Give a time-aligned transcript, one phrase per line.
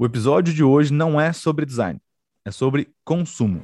[0.00, 2.00] O episódio de hoje não é sobre design,
[2.44, 3.60] é sobre consumo.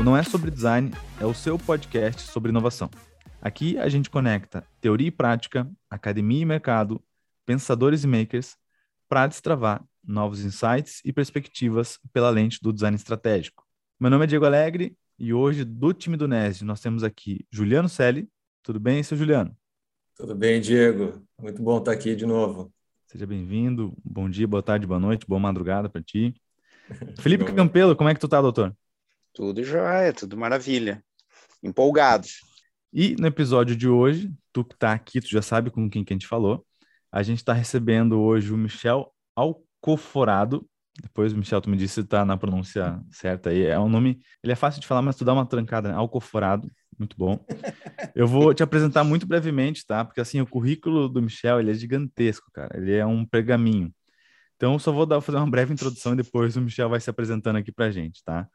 [0.00, 0.90] O Não é sobre design
[1.20, 2.88] é o seu podcast sobre inovação.
[3.42, 6.98] Aqui a gente conecta teoria e prática, academia e mercado,
[7.44, 8.56] pensadores e makers
[9.06, 13.66] para destravar novos insights e perspectivas pela lente do design estratégico.
[14.00, 17.88] Meu nome é Diego Alegre e hoje do time do NESD nós temos aqui Juliano
[17.90, 18.30] Selle.
[18.62, 19.54] Tudo bem, seu Juliano?
[20.14, 21.26] Tudo bem, Diego?
[21.38, 22.72] Muito bom estar aqui de novo.
[23.06, 23.94] Seja bem-vindo.
[24.04, 26.34] Bom dia, boa tarde, boa noite, boa madrugada para ti.
[27.18, 28.76] Felipe Campelo, como é que tu tá, doutor?
[29.32, 31.02] Tudo jóia, tudo maravilha.
[31.62, 32.26] Empolgado.
[32.92, 36.12] E no episódio de hoje, tu que tá aqui, tu já sabe com quem que
[36.12, 36.66] a gente falou.
[37.10, 40.68] A gente está recebendo hoje o Michel Alcoforado.
[41.00, 43.64] Depois, Michel, tu me disse se tá na pronúncia certa aí.
[43.64, 45.94] É um nome, ele é fácil de falar, mas tu dá uma trancada, né?
[45.94, 46.70] Alcoforado.
[46.98, 47.42] Muito bom.
[48.14, 50.04] Eu vou te apresentar muito brevemente, tá?
[50.04, 52.76] Porque assim, o currículo do Michel, ele é gigantesco, cara.
[52.76, 53.92] Ele é um pergaminho.
[54.56, 57.56] Então, só vou dar, fazer uma breve introdução e depois o Michel vai se apresentando
[57.56, 58.46] aqui pra gente, tá?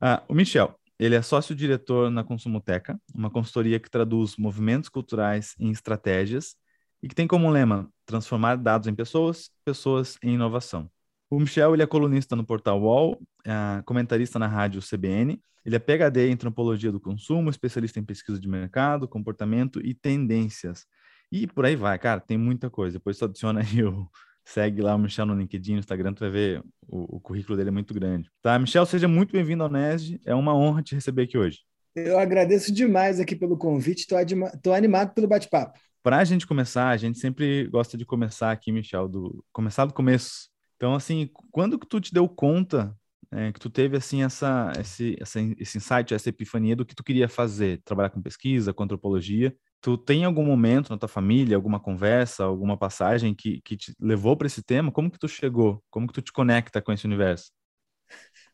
[0.00, 5.70] Ah, o Michel, ele é sócio-diretor na Consumoteca, uma consultoria que traduz movimentos culturais em
[5.70, 6.56] estratégias
[7.02, 10.90] e que tem como lema transformar dados em pessoas, pessoas em inovação.
[11.30, 15.78] O Michel ele é colunista no portal UOL, é comentarista na rádio CBN, ele é
[15.78, 20.86] PhD em antropologia do consumo, especialista em pesquisa de mercado, comportamento e tendências.
[21.30, 22.98] E por aí vai, cara, tem muita coisa.
[22.98, 24.08] Depois tu adiciona aí o,
[24.44, 27.68] segue lá o Michel no LinkedIn, no Instagram, tu vai ver o, o currículo dele
[27.68, 28.30] é muito grande.
[28.40, 31.58] Tá, Michel, seja muito bem-vindo ao NESD, é uma honra te receber aqui hoje.
[31.94, 35.78] Eu agradeço demais aqui pelo convite, estou animado pelo bate-papo.
[36.02, 39.92] Para a gente começar, a gente sempre gosta de começar aqui, Michel, do começar do
[39.92, 40.48] começo.
[40.78, 42.96] Então, assim, quando que tu te deu conta
[43.32, 47.02] é, que tu teve assim essa esse, essa, esse insight, essa epifania do que tu
[47.04, 49.54] queria fazer, trabalhar com pesquisa, com antropologia.
[49.80, 54.36] Tu tem algum momento na tua família, alguma conversa, alguma passagem que, que te levou
[54.36, 54.90] para esse tema?
[54.92, 55.82] Como que tu chegou?
[55.90, 57.50] Como que tu te conecta com esse universo?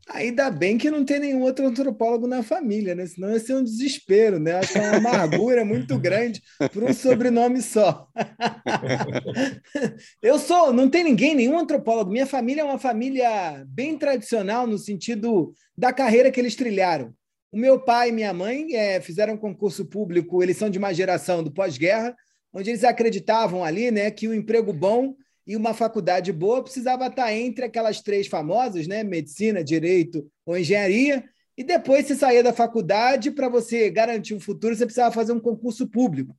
[0.09, 3.06] Ainda bem que não tem nenhum outro antropólogo na família, né?
[3.06, 4.53] Senão ia ser um desespero, né?
[4.53, 6.42] Acho é uma amargura muito grande
[6.72, 8.06] por um sobrenome só.
[10.20, 12.10] Eu sou, não tem ninguém, nenhum antropólogo.
[12.10, 17.15] Minha família é uma família bem tradicional no sentido da carreira que eles trilharam.
[17.50, 20.92] O meu pai e minha mãe é, fizeram um concurso público, eles são de uma
[20.92, 22.15] geração do pós-guerra,
[22.53, 25.15] onde eles acreditavam ali né, que o emprego bom
[25.47, 29.05] e uma faculdade boa precisava estar entre aquelas três famosas, né?
[29.05, 31.25] Medicina, direito ou engenharia.
[31.56, 35.41] E depois você saía da faculdade, para você garantir um futuro, você precisava fazer um
[35.41, 36.37] concurso público.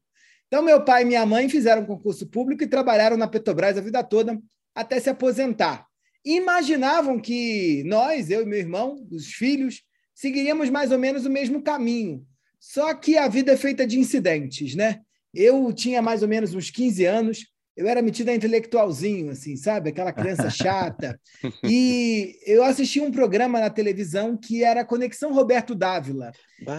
[0.48, 3.82] Então, meu pai e minha mãe fizeram um concurso público e trabalharam na Petrobras a
[3.82, 4.40] vida toda
[4.74, 5.86] até se aposentar.
[6.24, 9.84] Imaginavam que nós, eu e meu irmão, os filhos,
[10.14, 12.26] seguiríamos mais ou menos o mesmo caminho.
[12.60, 15.02] Só que a vida é feita de incidentes, né?
[15.34, 17.46] Eu tinha mais ou menos uns 15 anos,
[17.76, 19.90] eu era metido a intelectualzinho, assim, sabe?
[19.90, 21.20] Aquela criança chata.
[21.64, 26.32] E eu assisti um programa na televisão que era Conexão Roberto Dávila.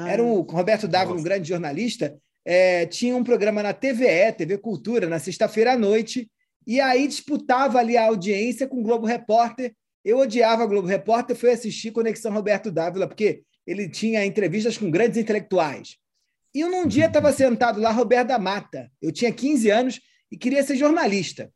[0.09, 1.21] Era o Roberto Dávila, Nossa.
[1.21, 2.17] um grande jornalista.
[2.45, 6.31] É, tinha um programa na TVE, TV Cultura, na sexta-feira à noite,
[6.67, 9.75] e aí disputava ali a audiência com o Globo Repórter.
[10.05, 14.91] Eu odiava o Globo Repórter, fui assistir Conexão Roberto Dávila, porque ele tinha entrevistas com
[14.91, 15.97] grandes intelectuais.
[16.55, 18.91] E eu, num dia estava sentado lá, Roberto da Mata.
[19.03, 21.53] Eu tinha 15 anos e queria ser jornalista.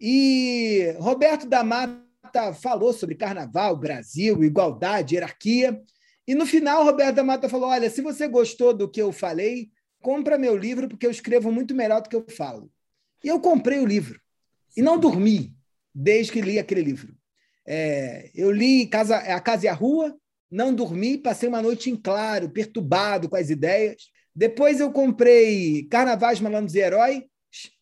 [0.00, 5.80] E Roberto da Mata falou sobre carnaval, Brasil, igualdade, hierarquia.
[6.26, 9.70] E no final, Roberto da Mata falou: Olha, se você gostou do que eu falei,
[10.00, 12.70] compra meu livro, porque eu escrevo muito melhor do que eu falo.
[13.22, 14.20] E eu comprei o livro.
[14.76, 15.54] E não dormi
[15.94, 17.14] desde que li aquele livro.
[17.66, 20.16] É, eu li Casa, A Casa e a Rua,
[20.50, 24.10] não dormi, passei uma noite em claro, perturbado com as ideias.
[24.34, 27.29] Depois eu comprei Carnavais, Malandros e Herói,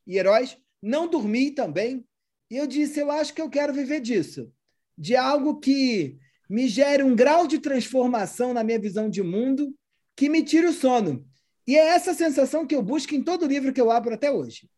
[0.07, 2.05] e heróis, não dormi também.
[2.51, 4.53] E eu disse: eu acho que eu quero viver disso,
[4.97, 6.19] de algo que
[6.49, 9.75] me gere um grau de transformação na minha visão de mundo
[10.17, 11.27] que me tire o sono.
[11.67, 14.69] E é essa sensação que eu busco em todo livro que eu abro até hoje.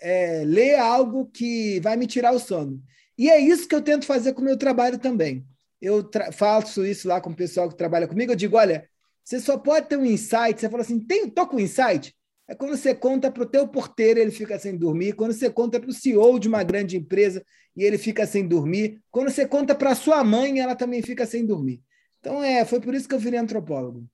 [0.00, 2.82] É ler algo que vai me tirar o sono.
[3.16, 5.44] E é isso que eu tento fazer com o meu trabalho também.
[5.80, 8.32] Eu faço isso lá com o pessoal que trabalha comigo.
[8.32, 8.88] Eu digo: olha,
[9.22, 10.58] você só pode ter um insight.
[10.58, 12.14] Você fala assim: tem, tô com insight?
[12.48, 15.12] É quando você conta para o teu porteiro, ele fica sem dormir.
[15.12, 17.44] Quando você conta para o CEO de uma grande empresa
[17.76, 19.02] e ele fica sem dormir.
[19.10, 21.82] Quando você conta para sua mãe, ela também fica sem dormir.
[22.20, 24.08] Então, é, foi por isso que eu virei antropólogo.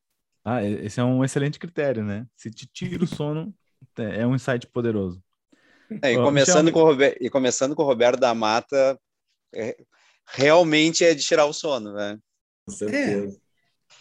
[0.44, 2.26] Ah, esse é um excelente critério, né?
[2.36, 3.54] Se te tira o sono,
[3.96, 5.22] é, é um insight poderoso.
[6.02, 8.98] É, e, começando com o e começando com o Roberto da Mata,
[9.54, 9.76] é,
[10.26, 12.18] realmente é de tirar o sono, né?
[12.66, 13.40] Com certeza.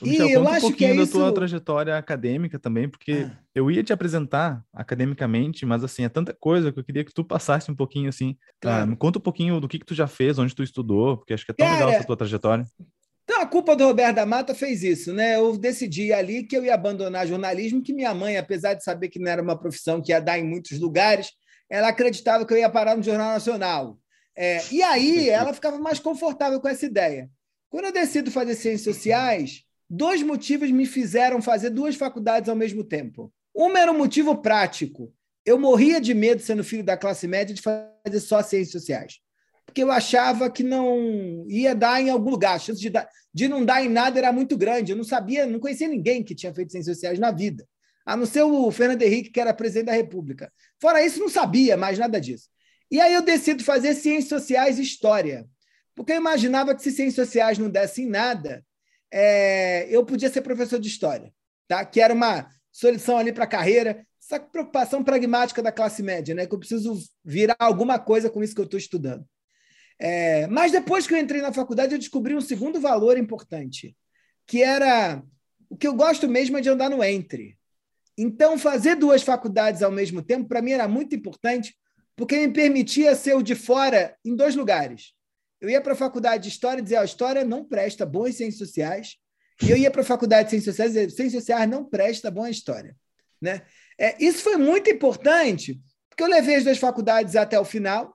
[0.01, 1.11] Michel, e eu um acho pouquinho que é da isso...
[1.13, 3.37] tua trajetória acadêmica também, porque ah.
[3.53, 7.23] eu ia te apresentar academicamente, mas assim, é tanta coisa que eu queria que tu
[7.23, 8.37] passasse um pouquinho assim.
[8.39, 8.83] Ah, claro.
[8.83, 11.33] Ah, me conta um pouquinho do que, que tu já fez, onde tu estudou, porque
[11.33, 12.65] acho que é tão Cara, legal essa tua trajetória.
[13.23, 15.37] Então, a culpa do Roberto da Mata fez isso, né?
[15.37, 19.19] Eu decidi ali que eu ia abandonar jornalismo, que minha mãe, apesar de saber que
[19.19, 21.31] não era uma profissão que ia dar em muitos lugares,
[21.69, 23.97] ela acreditava que eu ia parar no Jornal Nacional.
[24.35, 27.29] É, e aí ela ficava mais confortável com essa ideia.
[27.69, 29.63] Quando eu decido fazer ciências sociais,
[29.95, 33.31] dois motivos me fizeram fazer duas faculdades ao mesmo tempo.
[33.55, 35.13] Um era um motivo prático.
[35.45, 39.23] Eu morria de medo, sendo filho da classe média, de fazer só ciências sociais
[39.65, 42.55] porque eu achava que não ia dar em algum lugar.
[42.55, 44.91] A chance de, dar, de não dar em nada era muito grande.
[44.91, 47.67] Eu não sabia, não conhecia ninguém que tinha feito ciências sociais na vida,
[48.05, 50.53] a não ser o Fernando Henrique, que era presidente da República.
[50.79, 52.49] Fora isso, não sabia mais nada disso.
[52.91, 55.47] E aí eu decido fazer ciências sociais e história,
[55.95, 58.63] porque eu imaginava que se ciências sociais não dessem nada,
[59.13, 61.31] é, eu podia ser professor de história,
[61.67, 61.85] tá?
[61.85, 66.47] que era uma solução ali para a carreira, essa preocupação pragmática da classe média, né?
[66.47, 69.23] que eu preciso virar alguma coisa com isso que eu estou estudando.
[69.99, 73.95] É, mas depois que eu entrei na faculdade, eu descobri um segundo valor importante,
[74.47, 75.21] que era
[75.69, 77.55] o que eu gosto mesmo é de andar no entre.
[78.17, 81.75] Então, fazer duas faculdades ao mesmo tempo, para mim, era muito importante,
[82.15, 85.13] porque me permitia ser o de fora em dois lugares.
[85.63, 88.33] Eu ia para a faculdade de História e dizia, oh, História não presta, bom em
[88.33, 89.15] Ciências Sociais.
[89.61, 92.29] E eu ia para a faculdade de Ciências Sociais e dizia, Ciências Sociais não presta,
[92.29, 92.93] bom em História.
[93.41, 93.61] Né?
[93.97, 95.79] É, isso foi muito importante,
[96.09, 98.13] porque eu levei as duas faculdades até o final,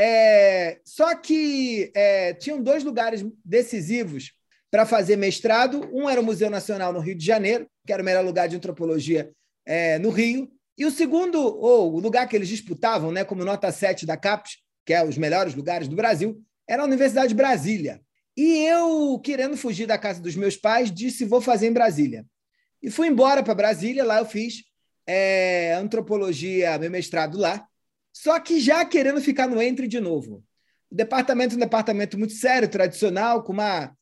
[0.00, 4.32] é, só que é, tinham dois lugares decisivos
[4.70, 5.90] para fazer mestrado.
[5.92, 8.56] Um era o Museu Nacional no Rio de Janeiro, que era o melhor lugar de
[8.56, 9.30] antropologia
[9.66, 10.50] é, no Rio.
[10.78, 14.56] E o segundo, ou o lugar que eles disputavam, né, como nota 7 da CAPES,
[14.86, 18.00] que é os melhores lugares do Brasil, era a Universidade de Brasília.
[18.36, 22.24] E eu, querendo fugir da casa dos meus pais, disse: vou fazer em Brasília.
[22.82, 24.62] E fui embora para Brasília, lá eu fiz
[25.06, 27.66] é, antropologia, meu mestrado lá.
[28.12, 30.44] Só que já querendo ficar no entre de novo.
[30.90, 33.92] O departamento é um departamento muito sério, tradicional, com uma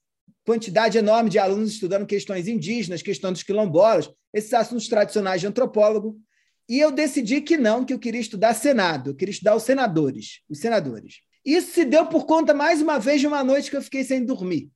[0.45, 6.19] quantidade enorme de alunos estudando questões indígenas, questões dos quilombolas, esses assuntos tradicionais de antropólogo.
[6.69, 10.41] E eu decidi que não, que eu queria estudar Senado, eu queria estudar os senadores,
[10.49, 11.26] os senadores.
[11.47, 14.25] Isso se deu por conta, mais uma vez, de uma noite que eu fiquei sem
[14.25, 14.69] dormir.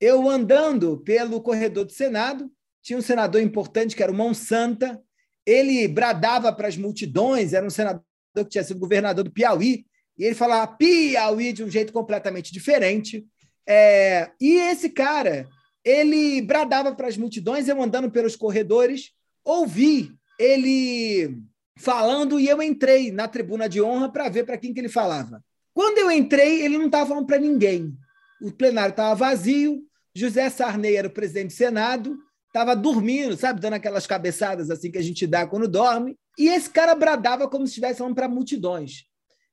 [0.00, 2.50] Eu andando pelo corredor do Senado,
[2.82, 5.00] tinha um senador importante que era o Monsanta,
[5.46, 8.02] ele bradava para as multidões, era um senador
[8.34, 9.86] que tinha sido governador do Piauí,
[10.18, 13.24] e ele falava Piauí de um jeito completamente diferente.
[13.64, 15.46] É, e esse cara,
[15.84, 19.12] ele bradava para as multidões, eu andando pelos corredores,
[19.44, 20.10] ouvi
[20.40, 21.38] ele
[21.76, 25.40] falando e eu entrei na tribuna de honra para ver para quem que ele falava.
[25.80, 27.96] Quando eu entrei, ele não estava falando para ninguém.
[28.42, 29.82] O plenário estava vazio,
[30.14, 32.18] José Sarney era o presidente do Senado,
[32.48, 36.18] estava dormindo, sabe, dando aquelas cabeçadas assim que a gente dá quando dorme.
[36.38, 39.04] E esse cara bradava como se estivesse falando para multidões.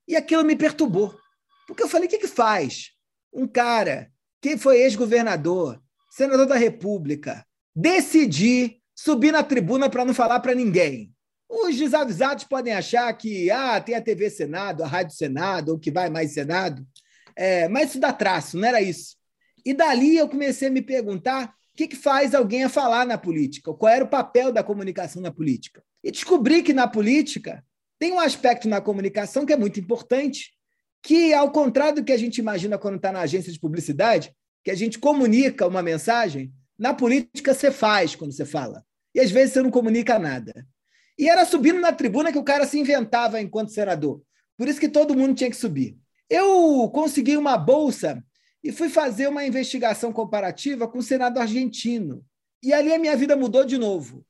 [0.06, 1.18] E aquilo me perturbou.
[1.66, 2.92] Porque eu falei: o que, que faz?
[3.34, 10.42] Um cara que foi ex-governador, senador da República, decidir subir na tribuna para não falar
[10.42, 11.10] para ninguém.
[11.50, 15.92] Os desavisados podem achar que ah, tem a TV Senado, a Rádio Senado, ou que
[15.92, 16.86] vai mais Senado.
[17.36, 19.16] É, mas isso dá traço, não era isso.
[19.66, 23.72] E dali eu comecei a me perguntar que, que faz alguém a falar na política?
[23.72, 25.84] Qual era o papel da comunicação na política?
[26.04, 27.64] E descobri que na política
[28.00, 30.52] tem um aspecto na comunicação que é muito importante,
[31.04, 34.34] que, ao contrário do que a gente imagina quando está na agência de publicidade,
[34.64, 38.84] que a gente comunica uma mensagem, na política você faz quando você fala.
[39.14, 40.66] E às vezes você não comunica nada.
[41.18, 44.22] E era subindo na tribuna que o cara se inventava enquanto senador.
[44.58, 45.98] Por isso que todo mundo tinha que subir.
[46.30, 48.24] Eu consegui uma bolsa
[48.64, 52.24] e fui fazer uma investigação comparativa com o Senado argentino.
[52.62, 54.26] E ali a minha vida mudou de novo.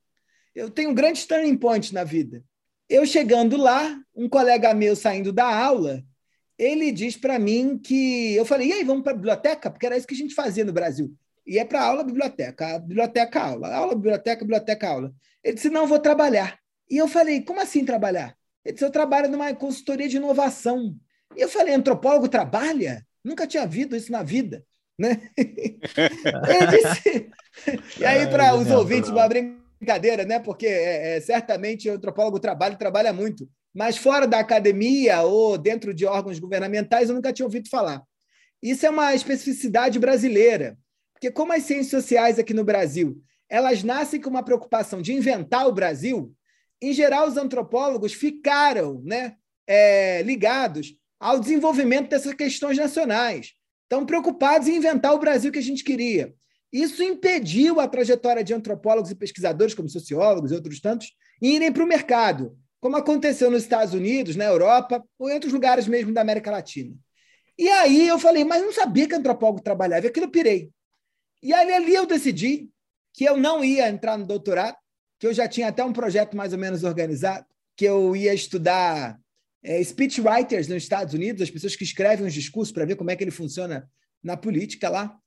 [0.54, 2.44] Eu tenho um grande turning point na vida.
[2.88, 6.02] Eu chegando lá, um colega meu saindo da aula,
[6.58, 8.34] ele diz para mim que.
[8.34, 9.70] Eu falei, e aí, vamos para a biblioteca?
[9.70, 11.14] Porque era isso que a gente fazia no Brasil.
[11.46, 15.14] E é para aula, biblioteca, biblioteca, aula, aula, biblioteca, biblioteca, aula.
[15.42, 16.58] Ele disse, não, vou trabalhar.
[16.90, 18.36] E eu falei, como assim trabalhar?
[18.64, 20.96] Ele disse, eu trabalho numa consultoria de inovação.
[21.36, 23.06] E eu falei, antropólogo trabalha?
[23.24, 24.64] Nunca tinha visto isso na vida.
[24.98, 25.20] Né?
[26.70, 27.30] disse...
[28.00, 30.38] E aí, para os ouvintes, uma brincadeira, né?
[30.38, 33.48] Porque é, é, certamente o antropólogo trabalha trabalha muito.
[33.74, 38.02] Mas fora da academia ou dentro de órgãos governamentais, eu nunca tinha ouvido falar.
[38.62, 40.76] Isso é uma especificidade brasileira.
[41.12, 45.66] Porque como as ciências sociais aqui no Brasil, elas nascem com uma preocupação de inventar
[45.66, 46.32] o Brasil,
[46.80, 53.52] em geral, os antropólogos ficaram né, é, ligados ao desenvolvimento dessas questões nacionais.
[53.82, 56.34] Estão preocupados em inventar o Brasil que a gente queria.
[56.72, 61.82] Isso impediu a trajetória de antropólogos e pesquisadores, como sociólogos e outros tantos, irem para
[61.82, 66.20] o mercado, como aconteceu nos Estados Unidos, na Europa ou em outros lugares mesmo da
[66.20, 66.94] América Latina.
[67.58, 70.70] E aí eu falei, mas não sabia que antropólogo trabalhava, e aquilo eu pirei.
[71.42, 72.68] E aí ali eu decidi
[73.12, 74.76] que eu não ia entrar no doutorado,
[75.18, 77.46] que eu já tinha até um projeto mais ou menos organizado,
[77.76, 79.18] que eu ia estudar
[79.62, 83.16] é, speechwriters nos Estados Unidos, as pessoas que escrevem os discursos para ver como é
[83.16, 83.88] que ele funciona
[84.22, 85.18] na política lá.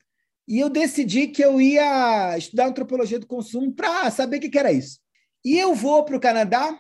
[0.47, 4.71] E eu decidi que eu ia estudar antropologia do consumo para saber o que era
[4.71, 4.99] isso.
[5.43, 6.79] E eu vou para o Canadá,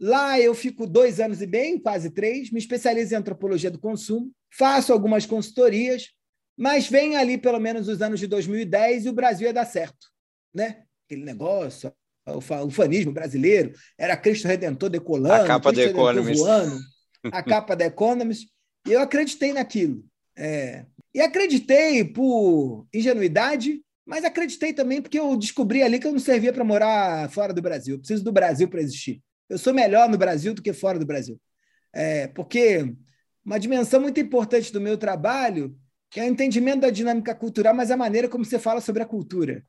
[0.00, 4.32] lá eu fico dois anos e bem, quase três, me especializo em antropologia do consumo,
[4.50, 6.10] faço algumas consultorias,
[6.56, 10.08] mas vem ali pelo menos os anos de 2010 e o Brasil ia dar certo.
[10.54, 10.84] Né?
[11.06, 11.92] Aquele negócio,
[12.36, 16.42] o fanismo brasileiro, era Cristo Redentor decolando, a capa Cristo da Economist.
[16.42, 16.78] voando,
[17.24, 18.48] a capa da Economist,
[18.86, 20.04] e eu acreditei naquilo.
[20.36, 26.20] É, e acreditei por ingenuidade, mas acreditei também porque eu descobri ali que eu não
[26.20, 27.96] servia para morar fora do Brasil.
[27.96, 29.20] Eu preciso do Brasil para existir.
[29.48, 31.40] Eu sou melhor no Brasil do que fora do Brasil.
[31.92, 32.94] É, porque
[33.44, 35.76] uma dimensão muito importante do meu trabalho
[36.10, 39.06] que é o entendimento da dinâmica cultural, mas a maneira como você fala sobre a
[39.06, 39.64] cultura.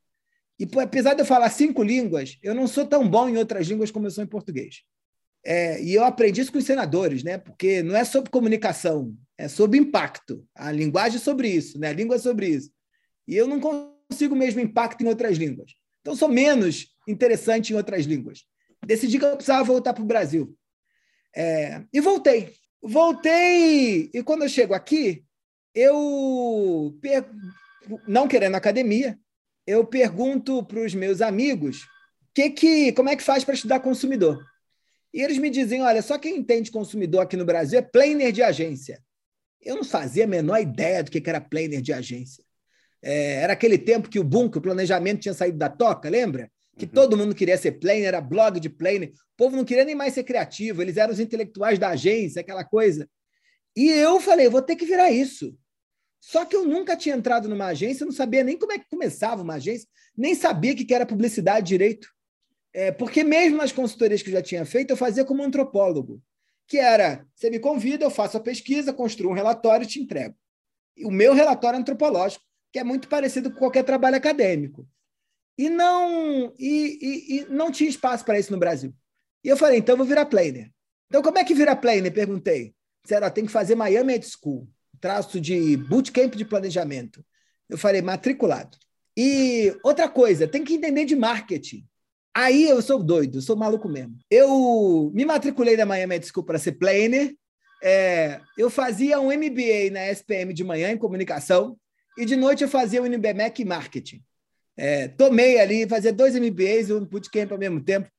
[0.59, 3.91] E apesar de eu falar cinco línguas, eu não sou tão bom em outras línguas
[3.91, 4.83] como eu sou em português.
[5.45, 7.37] É, e eu aprendi isso com os senadores, né?
[7.37, 10.45] porque não é sobre comunicação, é sobre impacto.
[10.53, 11.87] A linguagem é sobre isso, né?
[11.87, 12.71] a língua é sobre isso.
[13.25, 15.71] E eu não consigo mesmo impacto em outras línguas.
[16.01, 18.43] Então, sou menos interessante em outras línguas.
[18.85, 20.55] Decidi que eu precisava voltar para o Brasil.
[21.35, 22.53] É, e voltei.
[22.81, 25.23] Voltei, e quando eu chego aqui,
[25.75, 26.97] eu,
[28.07, 29.19] não querendo academia,
[29.69, 31.87] eu pergunto para os meus amigos
[32.33, 34.43] que que, como é que faz para estudar consumidor.
[35.13, 38.41] E eles me dizem: olha, só quem entende consumidor aqui no Brasil é planner de
[38.41, 38.99] agência.
[39.61, 42.43] Eu não fazia a menor ideia do que era planner de agência.
[43.01, 46.49] É, era aquele tempo que o boom, que o planejamento tinha saído da toca, lembra?
[46.75, 46.91] Que uhum.
[46.91, 49.09] todo mundo queria ser planner, era blog de planner.
[49.09, 52.63] O povo não queria nem mais ser criativo, eles eram os intelectuais da agência, aquela
[52.63, 53.07] coisa.
[53.75, 55.55] E eu falei, vou ter que virar isso.
[56.19, 59.41] Só que eu nunca tinha entrado numa agência, não sabia nem como é que começava
[59.41, 62.09] uma agência, nem sabia o que era publicidade direito.
[62.73, 66.21] É, porque mesmo nas consultorias que eu já tinha feito, eu fazia como antropólogo,
[66.67, 70.35] que era, você me convida, eu faço a pesquisa, construo um relatório e te entrego.
[70.95, 74.87] E o meu relatório antropológico, que é muito parecido com qualquer trabalho acadêmico.
[75.57, 78.93] E não, e, e, e não tinha espaço para isso no Brasil.
[79.43, 80.71] E eu falei, então eu vou virar planner.
[81.07, 82.13] Então, como é que vira planner?
[82.13, 82.75] Perguntei.
[83.03, 87.23] Disseram, tem que fazer Miami Ed School, traço de bootcamp de planejamento.
[87.69, 88.77] Eu falei, matriculado.
[89.17, 91.85] E outra coisa, tem que entender de marketing.
[92.33, 94.17] Aí eu sou doido, sou maluco mesmo.
[94.29, 97.35] Eu me matriculei na Miami School para ser planner.
[97.83, 101.77] É, eu fazia um MBA na SPM de manhã em comunicação
[102.17, 104.23] e de noite eu fazia um MBMEC em marketing.
[104.77, 108.09] É, tomei ali, fazia dois MBAs e um bootcamp ao mesmo tempo.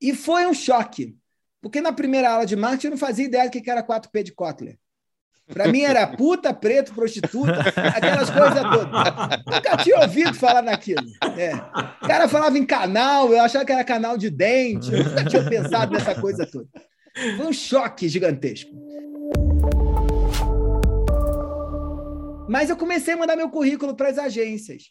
[0.00, 1.16] E foi um choque,
[1.60, 4.32] porque na primeira aula de marketing eu não fazia ideia do que era 4P de
[4.32, 4.78] Kotler.
[5.48, 7.60] Para mim era puta, preto, prostituta,
[7.94, 9.44] aquelas coisas todas.
[9.46, 11.06] Nunca tinha ouvido falar naquilo.
[11.38, 11.54] É.
[12.02, 15.44] O cara falava em canal, eu achava que era canal de dente, eu nunca tinha
[15.44, 16.66] pensado nessa coisa toda.
[17.36, 18.70] Foi um choque gigantesco.
[22.48, 24.90] Mas eu comecei a mandar meu currículo para as agências.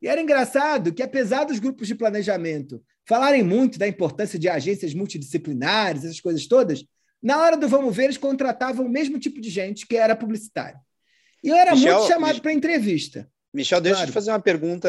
[0.00, 4.92] E era engraçado que, apesar dos grupos de planejamento falarem muito da importância de agências
[4.92, 6.84] multidisciplinares, essas coisas todas,
[7.26, 10.78] na hora do vamos ver, eles contratavam o mesmo tipo de gente que era publicitário.
[11.42, 13.28] E eu era Michel, muito chamado para entrevista.
[13.52, 14.08] Michel, deixa claro.
[14.08, 14.88] eu te fazer uma pergunta,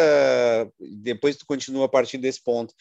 [0.79, 2.75] depois tu continua a partir desse ponto.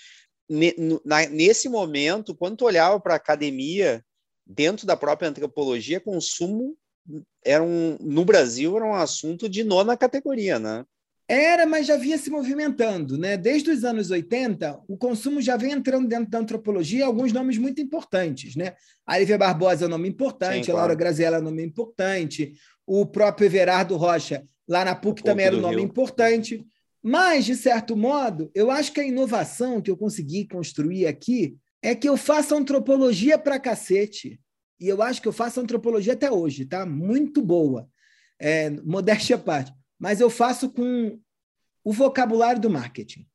[1.30, 4.04] Nesse momento, quando tu olhava para a academia,
[4.46, 6.76] dentro da própria antropologia, consumo
[7.42, 10.84] era um, no Brasil era um assunto de nona categoria, né?
[11.28, 13.18] Era, mas já vinha se movimentando.
[13.18, 13.36] Né?
[13.36, 17.80] Desde os anos 80, o consumo já vem entrando dentro da antropologia alguns nomes muito
[17.80, 18.54] importantes.
[18.54, 18.74] Né?
[19.04, 20.78] A Lívia Barbosa é um nome importante, Sim, claro.
[20.78, 22.52] a Laura Graziella é um nome importante,
[22.86, 25.84] o próprio Everardo Rocha, lá na PUC, também era um nome Rio.
[25.84, 26.64] importante.
[27.02, 31.94] Mas, de certo modo, eu acho que a inovação que eu consegui construir aqui é
[31.94, 34.40] que eu faço antropologia para cacete.
[34.78, 36.84] E eu acho que eu faço antropologia até hoje, tá?
[36.84, 37.88] Muito boa.
[38.38, 41.18] É, modéstia à parte mas eu faço com
[41.84, 43.26] o vocabulário do marketing.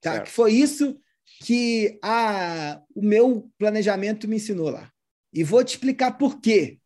[0.00, 0.20] Tá?
[0.20, 0.98] Que foi isso
[1.40, 4.90] que a, o meu planejamento me ensinou lá.
[5.32, 6.78] E vou te explicar por quê.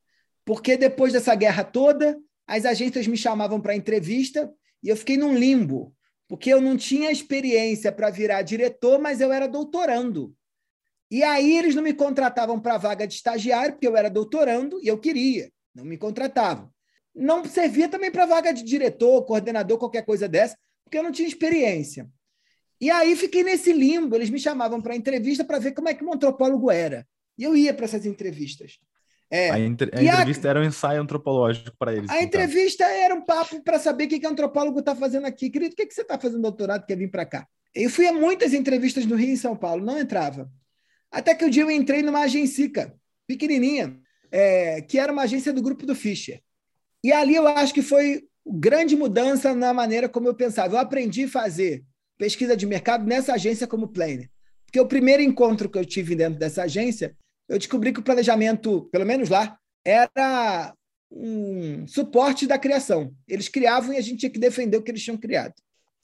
[0.44, 4.50] Porque depois dessa guerra toda, as agências me chamavam para entrevista
[4.82, 5.94] e eu fiquei num limbo,
[6.26, 10.34] porque eu não tinha experiência para virar diretor, mas eu era doutorando.
[11.10, 14.86] E aí eles não me contratavam para vaga de estagiário, porque eu era doutorando e
[14.86, 16.72] eu queria, não me contratavam
[17.18, 21.28] não servia também para vaga de diretor, coordenador, qualquer coisa dessa, porque eu não tinha
[21.28, 22.08] experiência.
[22.80, 24.14] E aí fiquei nesse limbo.
[24.14, 27.06] Eles me chamavam para entrevista para ver como é que um antropólogo era.
[27.36, 28.78] E eu ia para essas entrevistas.
[29.30, 32.08] É, a, entre, a entrevista a, era um ensaio antropológico para eles.
[32.08, 35.50] A entrevista era um papo para saber o que, que o antropólogo está fazendo aqui.
[35.50, 37.46] Querido, o que, que você está fazendo doutorado quer vir para cá?
[37.74, 40.50] Eu fui a muitas entrevistas no Rio e em São Paulo, não entrava.
[41.10, 42.70] Até que o um dia eu entrei numa agência
[43.26, 43.98] pequenininha,
[44.30, 46.40] é, que era uma agência do grupo do Fischer.
[47.02, 50.74] E ali eu acho que foi grande mudança na maneira como eu pensava.
[50.74, 51.84] Eu aprendi a fazer
[52.16, 54.30] pesquisa de mercado nessa agência como planner.
[54.66, 57.16] Porque o primeiro encontro que eu tive dentro dessa agência,
[57.48, 60.74] eu descobri que o planejamento, pelo menos lá, era
[61.10, 63.14] um suporte da criação.
[63.26, 65.54] Eles criavam e a gente tinha que defender o que eles tinham criado.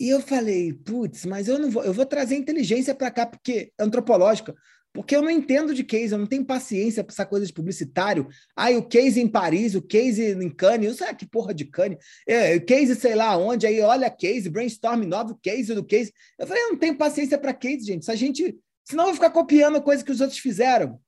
[0.01, 3.73] E eu falei, putz, mas eu não vou, eu vou trazer inteligência para cá, porque
[3.79, 4.55] antropológica,
[4.95, 8.29] porque eu não entendo de case, eu não tenho paciência para essa coisa de publicitário.
[8.55, 11.99] Ah, o case em Paris, o case em Cannes, eu sei que porra de Cannes,
[12.25, 16.13] é, case sei lá onde, aí olha case, brainstorm novo, case do case.
[16.39, 18.05] Eu falei, eu não tenho paciência para case, gente.
[18.05, 21.01] Se a gente, senão eu vou ficar copiando coisa que os outros fizeram.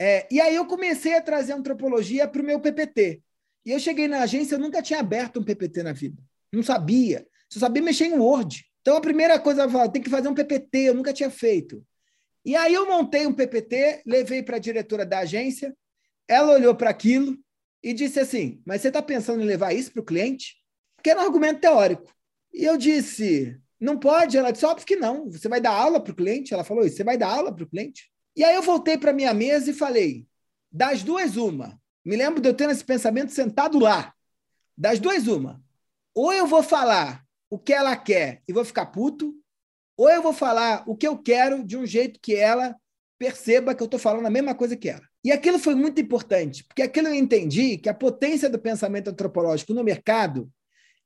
[0.00, 3.20] É, e aí eu comecei a trazer antropologia para o meu PPT.
[3.66, 6.22] E eu cheguei na agência, eu nunca tinha aberto um PPT na vida.
[6.52, 7.26] Não sabia.
[7.48, 8.64] Só sabia mexer em Word.
[8.80, 11.84] Então a primeira coisa, eu falei, tem que fazer um PPT, eu nunca tinha feito.
[12.44, 15.76] E aí eu montei um PPT, levei para a diretora da agência,
[16.26, 17.38] ela olhou para aquilo
[17.82, 20.56] e disse assim: Mas você está pensando em levar isso para o cliente?
[20.96, 22.12] Porque era um argumento teórico.
[22.52, 24.36] E eu disse: Não pode.
[24.36, 25.30] Ela disse: Óbvio que não.
[25.30, 26.52] Você vai dar aula para o cliente?
[26.52, 28.10] Ela falou: Você vai dar aula para o cliente?
[28.34, 30.26] E aí eu voltei para minha mesa e falei:
[30.70, 31.80] Das duas, uma.
[32.04, 34.12] Me lembro de eu tendo esse pensamento sentado lá.
[34.76, 35.62] Das duas, uma.
[36.14, 39.34] Ou eu vou falar o que ela quer e vou ficar puto,
[40.02, 42.74] ou eu vou falar o que eu quero de um jeito que ela
[43.16, 45.02] perceba que eu estou falando a mesma coisa que ela.
[45.24, 49.72] E aquilo foi muito importante, porque aquilo eu entendi que a potência do pensamento antropológico
[49.72, 50.50] no mercado,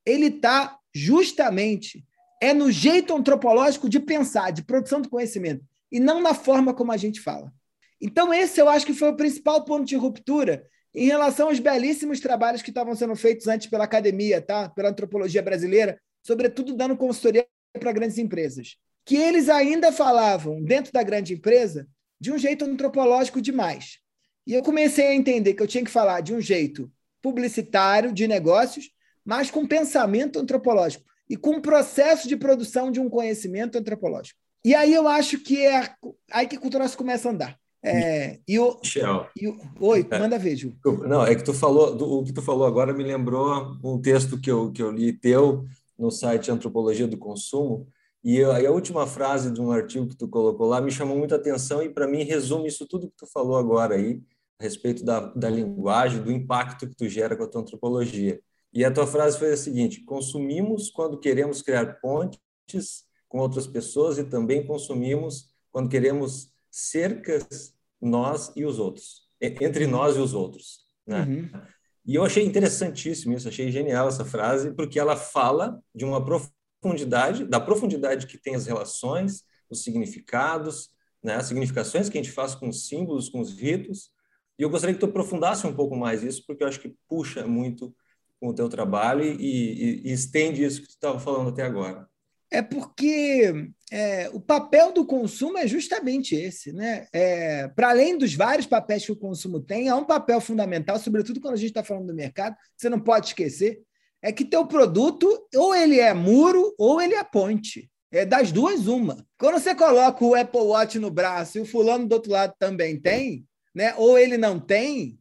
[0.02, 2.06] ele está justamente
[2.40, 5.62] é no jeito antropológico de pensar, de produção do conhecimento,
[5.92, 7.52] e não na forma como a gente fala.
[8.00, 12.18] Então, esse eu acho que foi o principal ponto de ruptura em relação aos belíssimos
[12.18, 14.70] trabalhos que estavam sendo feitos antes pela academia, tá?
[14.70, 17.46] pela antropologia brasileira, sobretudo dando consultoria
[17.78, 21.86] para grandes empresas, que eles ainda falavam, dentro da grande empresa,
[22.20, 23.98] de um jeito antropológico demais.
[24.44, 26.90] E eu comecei a entender que eu tinha que falar de um jeito
[27.22, 28.90] publicitário, de negócios,
[29.24, 34.38] mas com pensamento antropológico e com um processo de produção de um conhecimento antropológico.
[34.64, 35.88] E aí eu acho que é
[36.32, 37.58] aí que o cultural começa a andar.
[37.84, 39.28] É, e o, Michel.
[39.40, 40.74] E o, oi, é, manda ver, Ju.
[40.84, 44.50] Não, é que tu falou, o que tu falou agora me lembrou um texto que
[44.50, 45.64] eu, que eu li teu,
[45.96, 47.86] no site Antropologia do Consumo,
[48.28, 51.80] e a, última frase de um artigo que tu colocou lá me chamou muita atenção
[51.80, 54.20] e, para mim, resume isso tudo que tu falou agora aí,
[54.58, 58.40] a respeito da, da linguagem, do impacto que tu gera com a tua antropologia.
[58.72, 64.18] E a tua frase foi a seguinte: consumimos quando queremos criar pontes com outras pessoas
[64.18, 70.80] e também consumimos quando queremos cercas nós e os outros, entre nós e os outros.
[71.06, 71.22] Né?
[71.22, 71.60] Uhum.
[72.04, 76.55] E eu achei interessantíssimo isso, achei genial essa frase, porque ela fala de uma profundidade,
[77.48, 80.90] da profundidade que tem as relações, os significados,
[81.22, 84.10] né, as significações que a gente faz com os símbolos, com os ritos.
[84.58, 87.46] E eu gostaria que tu aprofundasse um pouco mais isso, porque eu acho que puxa
[87.46, 87.94] muito
[88.40, 92.08] com o teu trabalho e, e, e estende isso que tu estava falando até agora.
[92.50, 96.72] É porque é, o papel do consumo é justamente esse.
[96.72, 97.06] Né?
[97.12, 101.40] É, Para além dos vários papéis que o consumo tem, há um papel fundamental, sobretudo
[101.40, 103.82] quando a gente está falando do mercado, você não pode esquecer,
[104.26, 107.88] é que teu produto ou ele é muro ou ele é ponte.
[108.10, 109.24] É das duas, uma.
[109.38, 113.00] Quando você coloca o Apple Watch no braço e o fulano do outro lado também
[113.00, 113.94] tem, né?
[113.94, 115.16] ou ele não tem,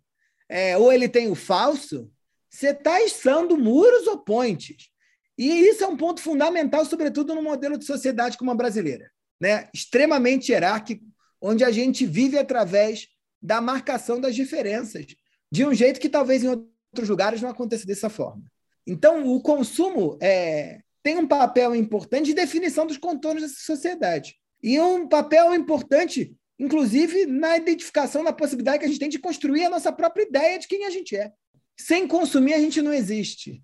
[0.50, 2.12] é, ou ele tem o falso,
[2.50, 4.90] você está içando muros ou pontes.
[5.38, 9.70] E isso é um ponto fundamental, sobretudo no modelo de sociedade como a brasileira, né?
[9.72, 11.06] extremamente hierárquico,
[11.40, 13.08] onde a gente vive através
[13.40, 15.06] da marcação das diferenças,
[15.52, 18.44] de um jeito que talvez em outros lugares não aconteça dessa forma.
[18.88, 24.36] Então, o consumo é, tem um papel importante de definição dos contornos dessa sociedade.
[24.62, 29.66] E um papel importante, inclusive, na identificação da possibilidade que a gente tem de construir
[29.66, 31.32] a nossa própria ideia de quem a gente é.
[31.78, 33.62] Sem consumir, a gente não existe.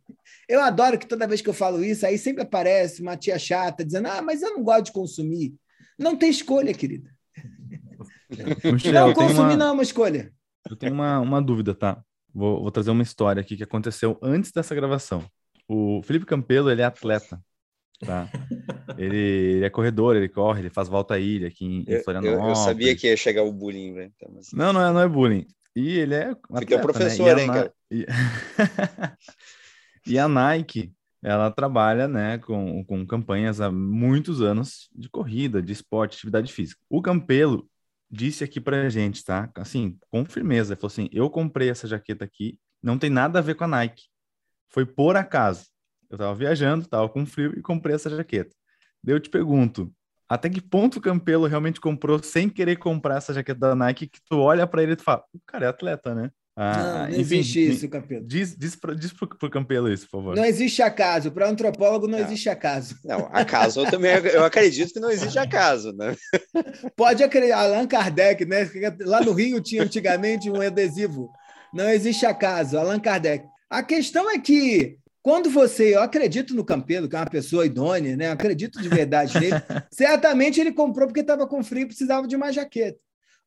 [0.48, 3.86] Eu adoro que toda vez que eu falo isso, aí sempre aparece uma tia chata
[3.86, 5.56] dizendo: Ah, mas eu não gosto de consumir.
[5.98, 7.10] Não tem escolha, querida.
[8.72, 9.58] Michel, não consumir uma...
[9.58, 10.34] não é uma escolha.
[10.70, 12.04] Eu tenho uma, uma dúvida, tá?
[12.34, 15.24] Vou, vou trazer uma história aqui que aconteceu antes dessa gravação.
[15.68, 17.42] O Felipe Campelo, ele é atleta,
[18.06, 18.30] tá?
[18.98, 22.44] Ele, ele, é corredor, ele corre, ele faz volta à ilha aqui em, eu, Florianópolis.
[22.44, 24.12] Eu, eu, sabia que ia chegar o bullying, velho.
[24.16, 24.52] Então, mas...
[24.52, 25.48] Não, não é, não é bullying.
[25.74, 27.44] E ele é atleta, Você é professor, né?
[27.44, 27.74] hein, cara?
[27.90, 28.06] E...
[30.06, 30.92] E a Nike
[31.24, 36.82] ela trabalha, né, com, com campanhas há muitos anos de corrida, de esporte, atividade física.
[36.90, 37.70] O Campelo
[38.12, 39.50] disse aqui pra gente, tá?
[39.56, 43.56] Assim, com firmeza, falou assim: "Eu comprei essa jaqueta aqui, não tem nada a ver
[43.56, 44.06] com a Nike.
[44.70, 45.68] Foi por acaso.
[46.10, 48.56] Eu tava viajando, tava com frio e comprei essa jaqueta.
[49.04, 49.94] Daí eu te pergunto,
[50.28, 54.20] até que ponto o Campelo realmente comprou sem querer comprar essa jaqueta da Nike que
[54.30, 56.32] tu olha para ele e tu fala, o cara é atleta, né?
[56.56, 58.26] Ah, não, não enfim, existe isso, Campelo.
[58.26, 60.36] Diz, diz, pro, diz pro, pro Campelo isso, por favor.
[60.36, 61.32] Não existe acaso.
[61.32, 62.98] Para antropólogo não, não, existe acaso.
[63.06, 66.16] Não, acaso eu também eu acredito que não existe acaso, né?
[66.96, 67.60] Pode acreditar.
[67.60, 68.70] Allan Kardec, né?
[69.02, 71.32] Lá no Rio tinha antigamente um adesivo.
[71.74, 72.78] Não existe acaso.
[72.78, 73.46] Allan Kardec.
[73.70, 78.18] A questão é que quando você, eu acredito no Campelo, que é uma pessoa idônea,
[78.18, 78.28] né?
[78.28, 79.56] Eu acredito de verdade nele.
[79.92, 83.00] certamente ele comprou porque estava com frio e precisava de uma jaqueta.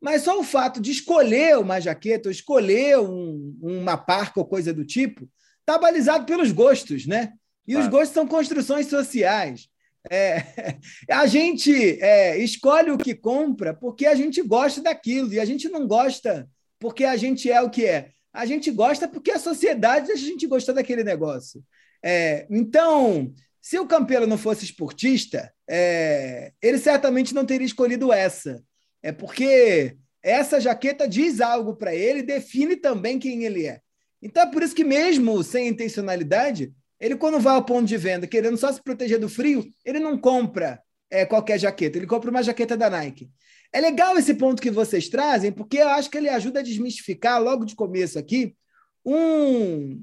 [0.04, 4.70] Mas só o fato de escolher uma jaqueta, ou escolher um, uma parca ou coisa
[4.70, 5.26] do tipo,
[5.60, 7.32] está balizado pelos gostos, né?
[7.66, 9.66] E os gostos são construções sociais.
[10.10, 10.44] É,
[11.08, 15.70] a gente é, escolhe o que compra porque a gente gosta daquilo e a gente
[15.70, 16.46] não gosta
[16.78, 18.10] porque a gente é o que é.
[18.30, 21.64] A gente gosta porque a sociedade a gente gostar daquele negócio.
[22.04, 28.62] É, então, se o Campelo não fosse esportista, é, ele certamente não teria escolhido essa.
[29.04, 33.82] É porque essa jaqueta diz algo para ele, define também quem ele é.
[34.22, 38.26] Então é por isso que mesmo sem intencionalidade, ele quando vai ao ponto de venda
[38.26, 42.42] querendo só se proteger do frio, ele não compra é, qualquer jaqueta, ele compra uma
[42.42, 43.28] jaqueta da Nike.
[43.70, 47.42] É legal esse ponto que vocês trazem, porque eu acho que ele ajuda a desmistificar
[47.42, 48.56] logo de começo aqui
[49.04, 50.00] um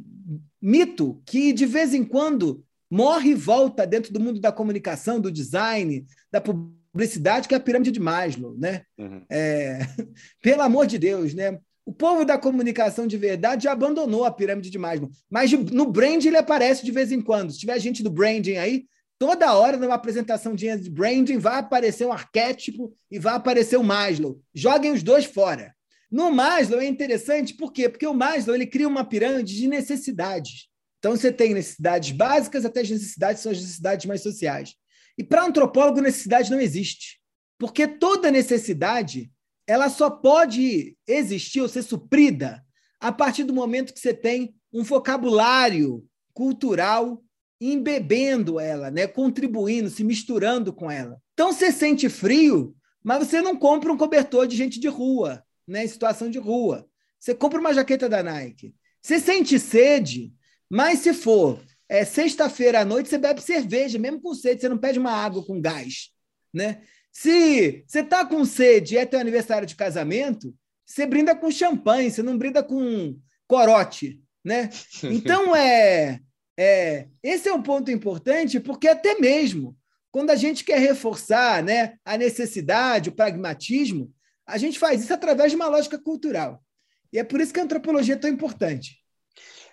[0.61, 5.31] mito que de vez em quando morre e volta dentro do mundo da comunicação, do
[5.31, 8.83] design, da publicidade publicidade, que é a pirâmide de Maslow, né?
[8.97, 9.23] Uhum.
[9.29, 9.79] É,
[10.41, 11.59] pelo amor de Deus, né?
[11.85, 16.27] O povo da comunicação de verdade já abandonou a pirâmide de Maslow, mas no branding
[16.27, 17.51] ele aparece de vez em quando.
[17.51, 18.85] Se tiver gente do branding aí,
[19.17, 24.39] toda hora numa apresentação de branding vai aparecer um arquétipo e vai aparecer o Maslow.
[24.53, 25.73] Joguem os dois fora.
[26.11, 27.87] No Maslow é interessante, por quê?
[27.87, 30.67] Porque o Maslow ele cria uma pirâmide de necessidades.
[30.99, 34.75] Então você tem necessidades básicas até as necessidades são as necessidades mais sociais.
[35.17, 37.19] E para antropólogo, necessidade não existe.
[37.57, 39.31] Porque toda necessidade
[39.67, 42.63] ela só pode existir ou ser suprida
[42.99, 47.23] a partir do momento que você tem um vocabulário cultural
[47.59, 49.05] embebendo ela, né?
[49.05, 51.21] contribuindo, se misturando com ela.
[51.33, 55.85] Então você sente frio, mas você não compra um cobertor de gente de rua, né?
[55.85, 56.87] em situação de rua.
[57.19, 58.73] Você compra uma jaqueta da Nike.
[59.01, 60.33] Você sente sede,
[60.69, 61.59] mas se for
[61.91, 65.45] é, sexta-feira à noite você bebe cerveja, mesmo com sede, você não pede uma água
[65.45, 66.09] com gás.
[66.53, 66.81] Né?
[67.11, 72.09] Se você está com sede e é teu aniversário de casamento, você brinda com champanhe,
[72.09, 74.21] você não brinda com corote.
[74.41, 74.69] Né?
[75.03, 76.21] Então, é,
[76.57, 79.75] é, esse é um ponto importante, porque até mesmo
[80.11, 84.13] quando a gente quer reforçar né, a necessidade, o pragmatismo,
[84.47, 86.63] a gente faz isso através de uma lógica cultural.
[87.11, 88.97] E é por isso que a antropologia é tão importante.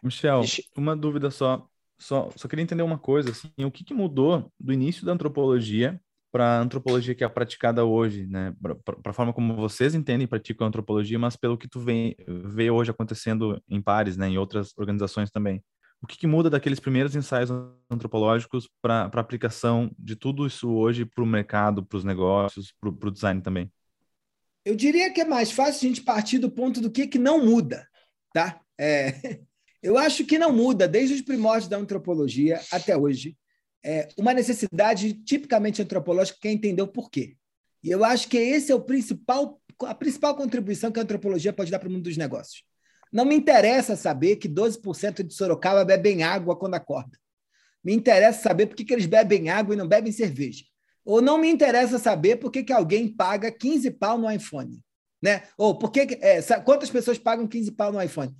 [0.02, 0.42] Michel,
[0.76, 1.68] uma dúvida só
[1.98, 6.00] só, só queria entender uma coisa, assim, o que, que mudou do início da antropologia
[6.30, 8.54] para a antropologia que é praticada hoje, né?
[8.60, 12.16] Para a forma como vocês entendem e praticam a antropologia, mas pelo que tu vê,
[12.26, 14.28] vê hoje acontecendo em pares, né?
[14.28, 15.62] Em outras organizações também.
[16.00, 17.50] O que, que muda daqueles primeiros ensaios
[17.90, 23.08] antropológicos para a aplicação de tudo isso hoje para o mercado, para os negócios, para
[23.08, 23.72] o design também?
[24.64, 27.44] Eu diria que é mais fácil a gente partir do ponto do que, que não
[27.44, 27.88] muda,
[28.32, 28.60] tá?
[28.78, 29.40] É,
[29.82, 33.36] Eu acho que não muda, desde os primórdios da antropologia até hoje,
[33.84, 37.36] é uma necessidade tipicamente antropológica que é entender o porquê.
[37.82, 41.70] E eu acho que esse é o principal, a principal contribuição que a antropologia pode
[41.70, 42.64] dar para o mundo dos negócios.
[43.12, 47.16] Não me interessa saber que 12% de Sorocaba bebem água quando acorda.
[47.82, 50.64] Me interessa saber por que, que eles bebem água e não bebem cerveja.
[51.04, 54.78] Ou não me interessa saber por que, que alguém paga 15 pau no iPhone.
[55.22, 55.42] Né?
[55.56, 58.34] Ou por que, é, quantas pessoas pagam 15 pau no iPhone?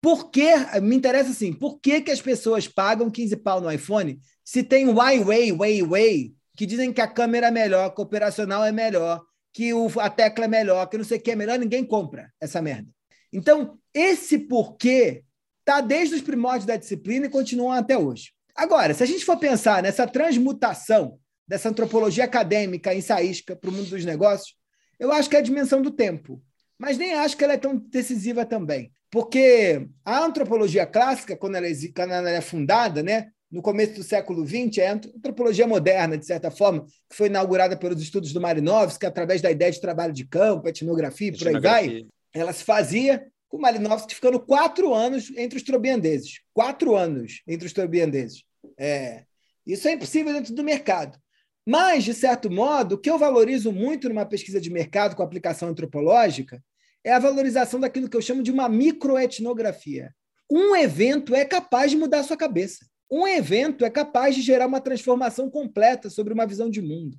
[0.00, 4.20] Por que, me interessa assim, por que, que as pessoas pagam 15 pau no iPhone
[4.44, 8.72] se tem Huawei, Huawei, que dizem que a câmera é melhor, que o operacional é
[8.72, 9.20] melhor,
[9.52, 12.32] que o, a tecla é melhor, que não sei o que é melhor, ninguém compra
[12.40, 12.88] essa merda.
[13.32, 15.24] Então, esse porquê
[15.60, 18.32] está desde os primórdios da disciplina e continua até hoje.
[18.54, 23.90] Agora, se a gente for pensar nessa transmutação dessa antropologia acadêmica ensaística para o mundo
[23.90, 24.54] dos negócios,
[24.98, 26.42] eu acho que é a dimensão do tempo.
[26.78, 28.92] Mas nem acho que ela é tão decisiva também.
[29.10, 34.46] Porque a antropologia clássica, quando ela, quando ela é fundada, né, no começo do século
[34.46, 39.06] XX, é a antropologia moderna, de certa forma, que foi inaugurada pelos estudos do Marinovski,
[39.06, 43.58] através da ideia de trabalho de campo, etnografia, por aí vai, ela se fazia com
[43.58, 46.40] Marinovski ficando quatro anos entre os trobiandeses.
[46.52, 48.44] Quatro anos entre os trobiandeses.
[48.76, 49.24] É,
[49.66, 51.18] isso é impossível dentro do mercado.
[51.66, 55.68] Mas, de certo modo, o que eu valorizo muito numa pesquisa de mercado com aplicação
[55.68, 56.62] antropológica
[57.04, 60.14] é a valorização daquilo que eu chamo de uma microetnografia.
[60.50, 62.86] Um evento é capaz de mudar a sua cabeça.
[63.10, 67.16] Um evento é capaz de gerar uma transformação completa sobre uma visão de mundo.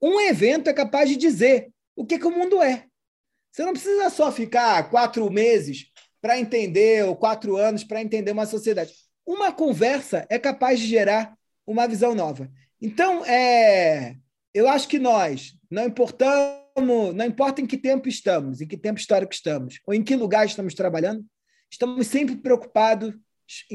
[0.00, 2.84] Um evento é capaz de dizer o que, que o mundo é.
[3.50, 5.90] Você não precisa só ficar quatro meses
[6.20, 8.92] para entender, ou quatro anos para entender uma sociedade.
[9.24, 11.34] Uma conversa é capaz de gerar
[11.66, 12.50] uma visão nova.
[12.80, 14.16] Então, é,
[14.52, 18.98] eu acho que nós, não importamos, não importa em que tempo estamos, em que tempo
[18.98, 21.24] histórico estamos, ou em que lugar estamos trabalhando,
[21.70, 23.14] estamos sempre preocupados,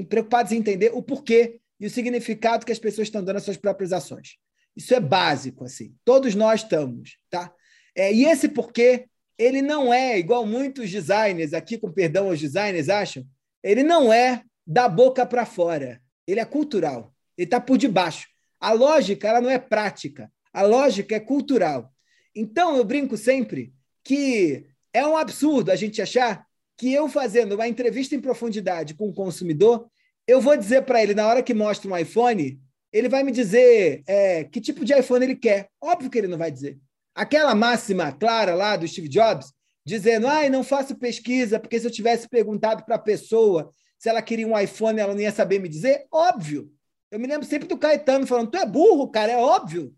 [0.09, 3.57] preocupados em entender o porquê e o significado que as pessoas estão dando às suas
[3.57, 4.37] próprias ações.
[4.75, 5.95] Isso é básico, assim.
[6.05, 7.53] Todos nós estamos, tá?
[7.95, 12.87] É, e esse porquê, ele não é igual muitos designers, aqui com perdão aos designers
[12.87, 13.25] acham,
[13.63, 16.01] ele não é da boca para fora.
[16.25, 17.13] Ele é cultural.
[17.37, 18.27] Ele está por debaixo.
[18.59, 20.31] A lógica ela não é prática.
[20.53, 21.90] A lógica é cultural.
[22.35, 26.45] Então, eu brinco sempre que é um absurdo a gente achar
[26.77, 29.87] que eu fazendo uma entrevista em profundidade com o consumidor,
[30.27, 32.59] eu vou dizer para ele, na hora que mostra um iPhone,
[32.91, 35.69] ele vai me dizer é, que tipo de iPhone ele quer.
[35.79, 36.79] Óbvio que ele não vai dizer.
[37.13, 39.53] Aquela máxima clara lá do Steve Jobs,
[39.85, 44.21] dizendo: ah, não faço pesquisa, porque se eu tivesse perguntado para a pessoa se ela
[44.21, 46.07] queria um iPhone, ela não ia saber me dizer.
[46.11, 46.71] Óbvio.
[47.11, 49.93] Eu me lembro sempre do Caetano falando: tu é burro, cara, é óbvio.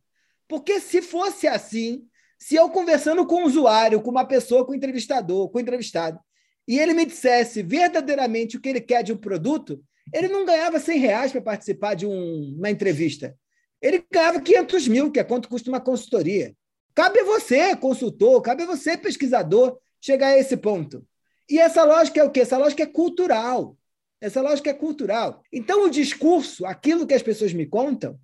[0.48, 2.06] Porque se fosse assim,
[2.44, 6.20] se eu conversando com um usuário, com uma pessoa, com um entrevistador, com um entrevistado,
[6.68, 9.82] e ele me dissesse verdadeiramente o que ele quer de um produto,
[10.14, 13.34] ele não ganhava 100 reais para participar de um, uma entrevista.
[13.82, 16.54] Ele ganhava 500 mil, que é quanto custa uma consultoria.
[16.94, 21.08] Cabe a você, consultor, cabe a você, pesquisador, chegar a esse ponto.
[21.50, 22.42] E essa lógica é o quê?
[22.42, 23.78] Essa lógica é cultural.
[24.20, 25.42] Essa lógica é cultural.
[25.50, 28.20] Então, o discurso, aquilo que as pessoas me contam,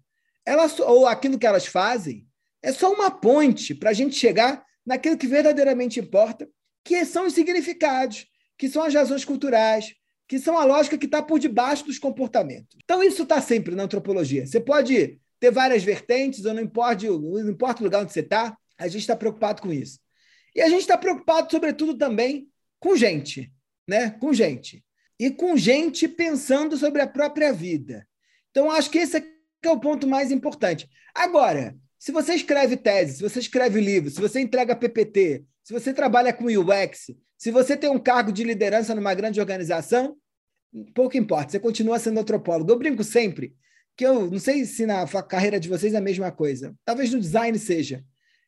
[0.46, 2.28] elas, ou aquilo que elas fazem,
[2.62, 6.48] é só uma ponte para a gente chegar naquilo que verdadeiramente importa,
[6.84, 8.26] que são os significados,
[8.58, 9.94] que são as razões culturais,
[10.28, 12.78] que são a lógica que está por debaixo dos comportamentos.
[12.84, 14.46] Então, isso está sempre na antropologia.
[14.46, 18.56] Você pode ter várias vertentes, ou não importa, não importa o lugar onde você está,
[18.78, 20.00] a gente está preocupado com isso.
[20.56, 22.48] E a gente está preocupado, sobretudo, também
[22.80, 23.52] com gente,
[23.88, 24.12] né?
[24.12, 24.84] Com gente.
[25.20, 28.08] E com gente pensando sobre a própria vida.
[28.52, 30.90] Então, acho que esse é o ponto mais importante.
[31.14, 35.94] Agora, se você escreve tese, se você escreve livro, se você entrega PPT, se você
[35.94, 40.16] trabalha com UX, se você tem um cargo de liderança numa grande organização,
[40.96, 42.72] pouco importa, você continua sendo antropólogo.
[42.72, 43.54] Eu brinco sempre
[43.98, 46.74] que eu não sei se na carreira de vocês é a mesma coisa.
[46.86, 48.02] Talvez no design seja.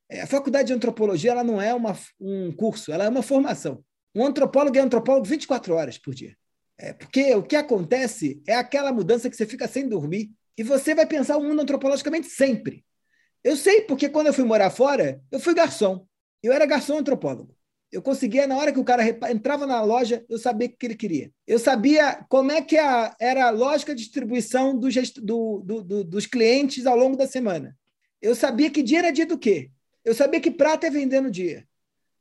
[0.10, 3.84] É, a faculdade de antropologia ela não é uma, um curso, ela é uma formação.
[4.16, 6.38] Um antropólogo é antropólogo 24 horas por dia.
[6.78, 10.96] É, porque o que acontece é aquela mudança que você fica sem dormir e você
[10.96, 12.84] vai pensar o mundo antropologicamente sempre.
[13.44, 16.06] Eu sei porque quando eu fui morar fora, eu fui garçom.
[16.44, 17.56] Eu era garçom antropólogo.
[17.92, 20.96] Eu conseguia, na hora que o cara entrava na loja, eu sabia o que ele
[20.96, 21.32] queria.
[21.46, 24.88] Eu sabia como é que a, era a lógica de distribuição do,
[25.22, 27.76] do, do, dos clientes ao longo da semana.
[28.22, 29.72] Eu sabia que dia era dia do quê.
[30.06, 31.68] Eu sabia que prata ia vender no dia.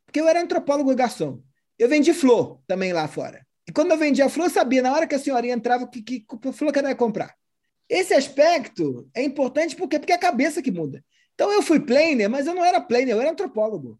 [0.04, 1.40] Porque eu era antropólogo e garçom.
[1.78, 3.46] Eu vendi flor também lá fora.
[3.68, 6.20] E quando eu vendia flor, eu sabia, na hora que a senhorinha entrava, que, que,
[6.20, 7.32] que flor que ela ia comprar.
[7.88, 11.04] Esse aspecto é importante porque, porque é a cabeça que muda.
[11.40, 13.98] Então eu fui planner, mas eu não era planner, eu era antropólogo.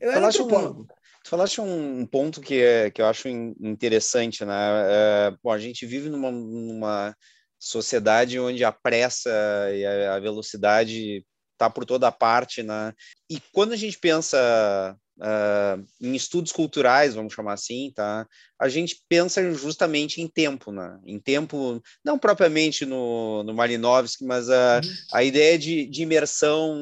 [0.00, 0.86] Eu era antropólogo.
[1.24, 4.54] Tu falaste um ponto que, é, que eu acho interessante, né?
[4.88, 7.16] É, bom, a gente vive numa, numa
[7.58, 9.28] sociedade onde a pressa
[9.74, 12.92] e a, a velocidade está por toda parte, né?
[13.28, 18.26] E quando a gente pensa uh, em estudos culturais, vamos chamar assim, tá?
[18.58, 20.98] A gente pensa justamente em tempo, né?
[21.06, 24.80] Em tempo, não propriamente no, no Malinowski, mas a,
[25.12, 26.74] a ideia de, de imersão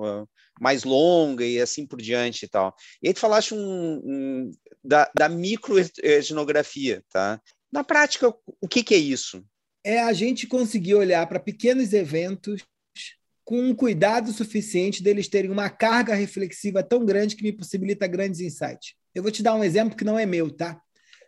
[0.00, 0.28] uh,
[0.60, 2.74] mais longa e assim por diante e tal.
[3.02, 4.50] E aí tu falaste um, um,
[4.84, 7.40] da, da microetnografia, tá?
[7.72, 9.44] Na prática, o que, que é isso?
[9.84, 12.62] É a gente conseguir olhar para pequenos eventos
[13.44, 18.40] com um cuidado suficiente deles terem uma carga reflexiva tão grande que me possibilita grandes
[18.40, 18.94] insights.
[19.14, 20.80] Eu vou te dar um exemplo que não é meu, tá?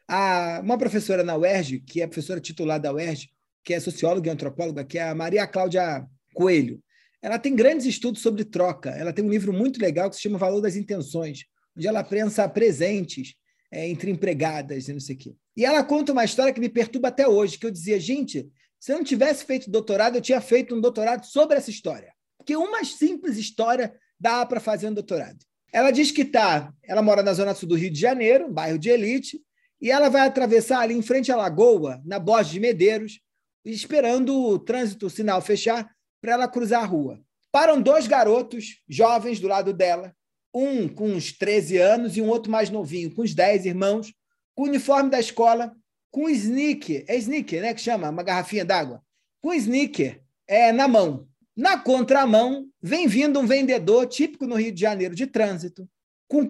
[0.09, 3.29] A, uma professora na UERJ, que é professora titular da UERJ,
[3.65, 6.81] que é socióloga e antropóloga, que é a Maria Cláudia Coelho,
[7.25, 8.91] ela tem grandes estudos sobre troca.
[8.91, 12.47] Ela tem um livro muito legal que se chama Valor das Intenções, onde ela pensa
[12.47, 13.35] presentes
[13.73, 15.35] é, entre empregadas e não sei o quê.
[15.57, 18.47] E ela conta uma história que me perturba até hoje, que eu dizia, gente,
[18.85, 22.13] se eu não tivesse feito doutorado, eu tinha feito um doutorado sobre essa história.
[22.37, 25.39] Porque uma simples história dá para fazer um doutorado.
[25.73, 28.79] Ela diz que tá, ela mora na zona sul do Rio de Janeiro, um bairro
[28.79, 29.41] de elite,
[29.81, 33.21] e ela vai atravessar ali em frente à lagoa, na Borges de Medeiros,
[33.65, 37.19] esperando o trânsito, o sinal fechar, para ela cruzar a rua.
[37.51, 40.15] Param dois garotos jovens do lado dela,
[40.53, 44.13] um com uns 13 anos e um outro mais novinho, com uns 10 irmãos,
[44.55, 45.75] com o uniforme da escola,
[46.15, 49.03] com sneaker, é sneaker, né, que chama, uma garrafinha d'água,
[49.43, 51.27] com sneaker é, na mão.
[51.57, 55.91] Na contramão, vem vindo um vendedor típico no Rio de Janeiro de trânsito,
[56.29, 56.49] com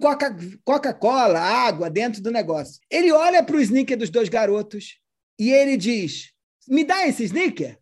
[0.63, 2.79] Coca-Cola, água dentro do negócio.
[2.91, 4.99] Ele olha para o sneaker dos dois garotos
[5.39, 6.31] e ele diz:
[6.67, 7.79] Me dá esse sneaker?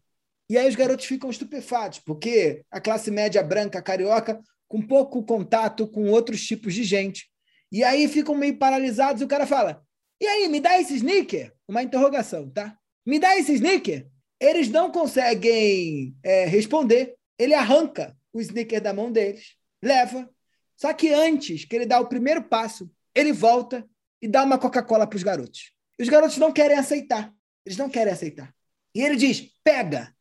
[0.50, 5.86] E aí os garotos ficam estupefatos, porque a classe média branca carioca, com pouco contato
[5.86, 7.30] com outros tipos de gente.
[7.69, 9.84] E aí ficam meio paralisados e o cara fala:
[10.24, 11.54] E aí, me dá esse sneaker?
[11.68, 12.80] Uma interrogação, tá?
[13.06, 14.08] Me dá esse sneaker?
[14.40, 17.18] Eles não conseguem é, responder.
[17.38, 20.30] Ele arranca o sneaker da mão deles, leva.
[20.78, 23.86] Só que antes que ele dá o primeiro passo, ele volta
[24.22, 25.74] e dá uma Coca-Cola para os garotos.
[26.00, 27.30] E os garotos não querem aceitar.
[27.66, 28.56] Eles não querem aceitar.
[28.96, 30.16] E ele diz: pega.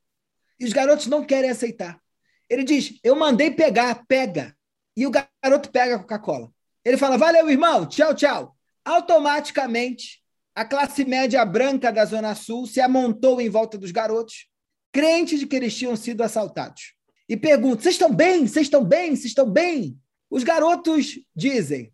[0.59, 2.03] E os garotos não querem aceitar.
[2.51, 4.53] Ele diz: eu mandei pegar, pega.
[4.97, 6.53] E o garoto pega a Coca-Cola.
[6.85, 8.59] Ele fala: valeu, irmão, tchau, tchau.
[8.85, 10.23] Automaticamente,
[10.55, 14.47] a classe média branca da Zona Sul se amontou em volta dos garotos,
[14.92, 16.95] crentes de que eles tinham sido assaltados.
[17.29, 18.47] E pergunta: vocês estão bem?
[18.47, 19.11] Vocês estão bem?
[19.16, 19.99] Vocês estão bem?
[20.29, 21.92] Os garotos dizem: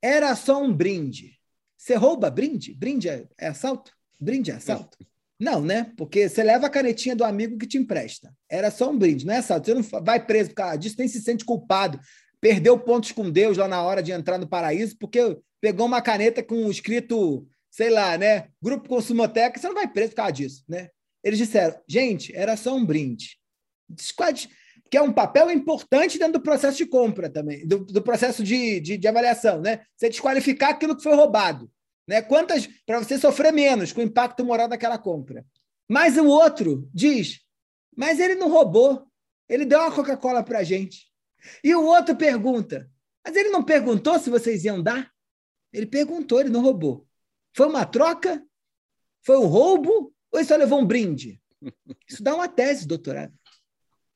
[0.00, 1.38] era só um brinde.
[1.76, 2.74] Você rouba brinde?
[2.74, 3.92] Brinde é, é assalto?
[4.20, 4.98] Brinde é assalto?
[5.38, 5.92] Não, né?
[5.96, 8.32] Porque você leva a canetinha do amigo que te empresta.
[8.48, 9.66] Era só um brinde, não é assalto.
[9.66, 11.98] Você não vai preso por causa disso, nem se sente culpado.
[12.42, 16.42] Perdeu pontos com Deus lá na hora de entrar no paraíso, porque pegou uma caneta
[16.42, 18.48] com escrito, sei lá, né?
[18.60, 20.90] Grupo Consumoteca, você não vai preso por causa disso, né?
[21.22, 23.40] Eles disseram, gente, era só um brinde
[24.90, 28.80] que é um papel importante dentro do processo de compra também, do, do processo de,
[28.80, 29.80] de, de, avaliação, né?
[29.96, 31.70] Você desqualificar aquilo que foi roubado,
[32.06, 32.20] né?
[32.20, 35.46] Quantas para você sofrer menos com o impacto moral daquela compra.
[35.88, 37.40] Mas o outro diz,
[37.96, 39.06] mas ele não roubou,
[39.48, 41.11] ele deu uma Coca-Cola para a gente.
[41.62, 42.90] E o outro pergunta,
[43.24, 45.10] mas ele não perguntou se vocês iam dar?
[45.72, 47.06] Ele perguntou, ele não roubou.
[47.54, 48.44] Foi uma troca?
[49.24, 50.14] Foi um roubo?
[50.30, 51.40] Ou ele só levou um brinde?
[52.08, 53.32] Isso dá uma tese, doutorado.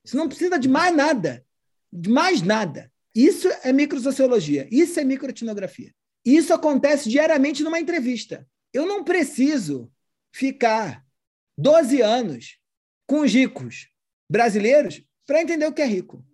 [0.04, 1.44] Você não precisa de mais nada.
[1.92, 2.92] De mais nada.
[3.14, 4.68] Isso é microsociologia.
[4.70, 5.92] Isso é microetnografia.
[6.24, 8.46] Isso acontece diariamente numa entrevista.
[8.72, 9.90] Eu não preciso
[10.32, 11.04] ficar
[11.56, 12.58] 12 anos
[13.06, 13.88] com os ricos
[14.28, 16.24] brasileiros para entender o que é rico.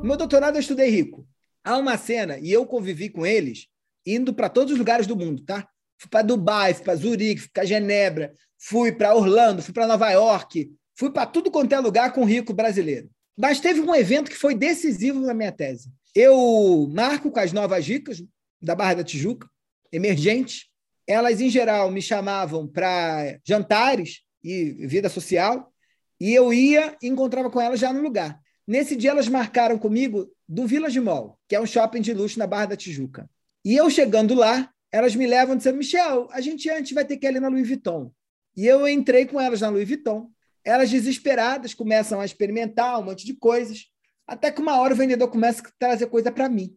[0.00, 1.26] No meu doutorado eu estudei rico.
[1.64, 3.66] Há uma cena, e eu convivi com eles,
[4.06, 5.68] indo para todos os lugares do mundo, tá?
[5.98, 10.10] Fui para Dubai, fui para Zurique, fui para Genebra, fui para Orlando, fui para Nova
[10.10, 13.10] York, fui para tudo quanto é lugar com rico brasileiro.
[13.36, 15.90] Mas teve um evento que foi decisivo na minha tese.
[16.14, 18.22] Eu marco com as novas ricas
[18.62, 19.48] da Barra da Tijuca,
[19.92, 20.66] emergentes.
[21.06, 25.72] Elas, em geral, me chamavam para jantares e vida social,
[26.20, 28.40] e eu ia e encontrava com elas já no lugar.
[28.66, 32.46] Nesse dia, elas marcaram comigo do Village Mall, que é um shopping de luxo na
[32.46, 33.28] Barra da Tijuca.
[33.64, 37.26] E eu chegando lá, elas me levam dizendo: Michel, a gente antes vai ter que
[37.26, 38.10] ir ali na Louis Vuitton.
[38.56, 40.30] E eu entrei com elas na Louis Vuitton.
[40.64, 43.86] Elas desesperadas começam a experimentar um monte de coisas,
[44.26, 46.76] até que uma hora o vendedor começa a trazer coisa para mim.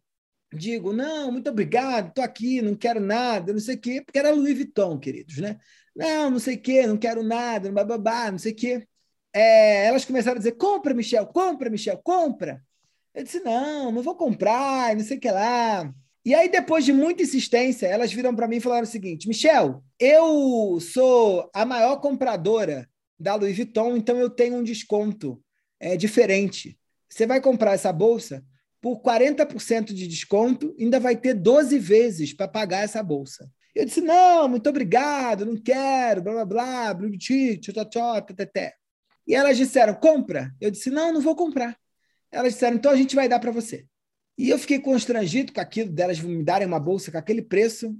[0.53, 4.31] Digo, não, muito obrigado, estou aqui, não quero nada, não sei o quê, porque era
[4.31, 5.57] Louis Vuitton, queridos, né?
[5.95, 8.87] Não, não sei o quê, não quero nada, bababá, não sei o quê.
[9.33, 12.61] É, elas começaram a dizer, compra, Michel, compra, Michel, compra.
[13.13, 15.93] Eu disse, não, não vou comprar, não sei o que lá.
[16.25, 19.83] E aí, depois de muita insistência, elas viram para mim e falaram o seguinte: Michel,
[19.99, 22.87] eu sou a maior compradora
[23.17, 25.41] da Louis Vuitton, então eu tenho um desconto
[25.79, 26.77] é, diferente.
[27.09, 28.43] Você vai comprar essa bolsa
[28.81, 33.49] por 40% de desconto, ainda vai ter 12 vezes para pagar essa bolsa.
[33.73, 38.21] Eu disse: não, muito obrigado, não quero, blá blá blá, blá, blá, blá,
[39.29, 40.51] E elas disseram: compra.
[40.59, 41.77] Eu disse: não, não vou comprar.
[42.31, 43.85] Elas disseram: então a gente vai dar para você.
[44.35, 47.95] E eu fiquei constrangido com aquilo delas me darem uma bolsa com aquele preço.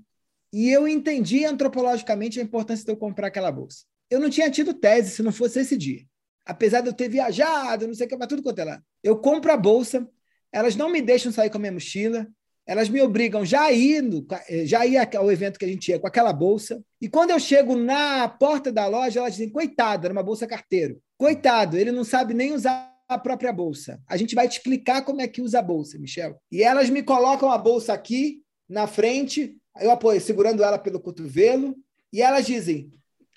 [0.51, 3.85] E eu entendi antropologicamente a importância de eu comprar aquela bolsa.
[4.09, 6.01] Eu não tinha tido tese se não fosse esse dia.
[6.43, 8.81] Apesar de eu ter viajado, não sei o que, mas tudo quanto é lá.
[9.03, 10.09] Eu compro a bolsa,
[10.51, 12.27] elas não me deixam sair com a minha mochila,
[12.65, 14.25] elas me obrigam já indo,
[14.65, 16.83] já ir ao evento que a gente ia com aquela bolsa.
[16.99, 20.99] E quando eu chego na porta da loja, elas dizem: coitado, era uma bolsa carteiro.
[21.19, 24.01] Coitado, ele não sabe nem usar a própria bolsa.
[24.07, 26.39] A gente vai te explicar como é que usa a bolsa, Michel.
[26.49, 31.75] E elas me colocam a bolsa aqui na frente, eu apoio segurando ela pelo cotovelo,
[32.13, 32.89] e elas dizem: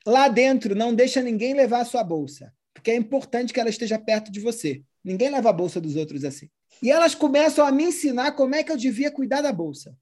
[0.06, 3.98] lá dentro não deixa ninguém levar a sua bolsa, porque é importante que ela esteja
[3.98, 4.84] perto de você.
[5.02, 6.48] Ninguém leva a bolsa dos outros assim.
[6.80, 9.92] E elas começam a me ensinar como é que eu devia cuidar da bolsa.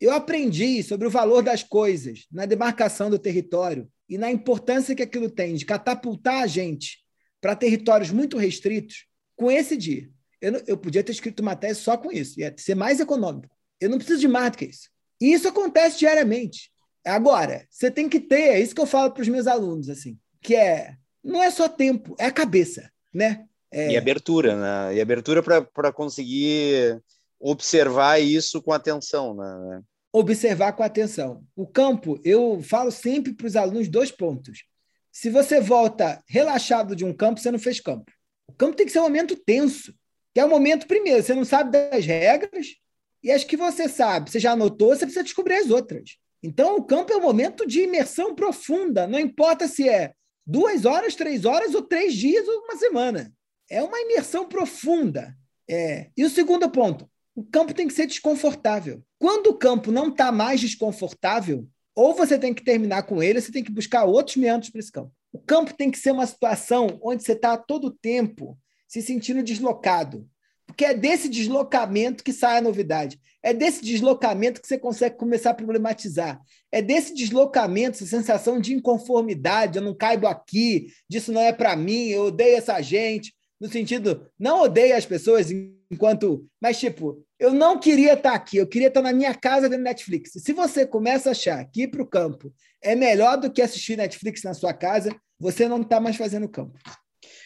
[0.00, 5.02] Eu aprendi sobre o valor das coisas na demarcação do território e na importância que
[5.02, 7.06] aquilo tem de catapultar a gente
[7.40, 10.08] para territórios muito restritos com esse dia.
[10.40, 13.54] Eu, eu podia ter escrito uma tese só com isso, ia ser mais econômico.
[13.80, 14.88] Eu não preciso de mais do que isso.
[15.20, 16.70] E isso acontece diariamente.
[17.04, 20.18] Agora, você tem que ter, é isso que eu falo para os meus alunos, assim,
[20.40, 23.44] que é não é só tempo, é a cabeça, né?
[23.70, 23.92] É...
[23.92, 24.96] E abertura, né?
[24.96, 27.00] E abertura para conseguir
[27.38, 29.82] observar isso com atenção, né?
[30.12, 31.44] Observar com atenção.
[31.54, 34.64] O campo, eu falo sempre para os alunos dois pontos.
[35.12, 38.10] Se você volta relaxado de um campo, você não fez campo.
[38.46, 39.94] O campo tem que ser um momento tenso,
[40.34, 42.76] que é o momento, primeiro, você não sabe das regras,
[43.22, 46.16] e as que você sabe, você já anotou, você precisa descobrir as outras.
[46.42, 50.12] Então, o campo é um momento de imersão profunda, não importa se é
[50.46, 53.32] duas horas, três horas, ou três dias, ou uma semana.
[53.68, 55.36] É uma imersão profunda.
[55.68, 56.08] É.
[56.16, 59.02] E o segundo ponto, o campo tem que ser desconfortável.
[59.18, 63.42] Quando o campo não está mais desconfortável, ou você tem que terminar com ele, ou
[63.42, 65.10] você tem que buscar outros meandros para esse campo.
[65.32, 69.42] O campo tem que ser uma situação onde você está todo o tempo se sentindo
[69.42, 70.24] deslocado,
[70.64, 73.20] porque é desse deslocamento que sai a novidade.
[73.42, 76.40] É desse deslocamento que você consegue começar a problematizar.
[76.70, 81.74] É desse deslocamento, essa sensação de inconformidade, eu não caibo aqui, disso não é para
[81.74, 83.34] mim, eu odeio essa gente.
[83.60, 85.50] No sentido, não odeio as pessoas
[85.90, 86.46] enquanto.
[86.60, 90.32] Mas, tipo, eu não queria estar aqui, eu queria estar na minha casa vendo Netflix.
[90.32, 92.52] Se você começa a achar que ir para o campo
[92.82, 96.78] é melhor do que assistir Netflix na sua casa, você não está mais fazendo campo.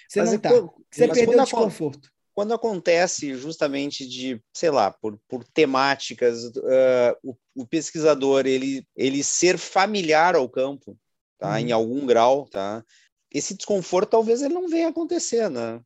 [0.08, 0.50] Você mas não está.
[0.50, 7.36] Você perdeu o desconforto quando acontece justamente de, sei lá, por, por temáticas, uh, o,
[7.54, 10.98] o, pesquisador ele, ele ser familiar ao campo,
[11.38, 11.52] tá?
[11.52, 11.58] Uhum.
[11.58, 12.82] Em algum grau, tá?
[13.30, 15.80] Esse desconforto talvez ele não venha acontecer, né?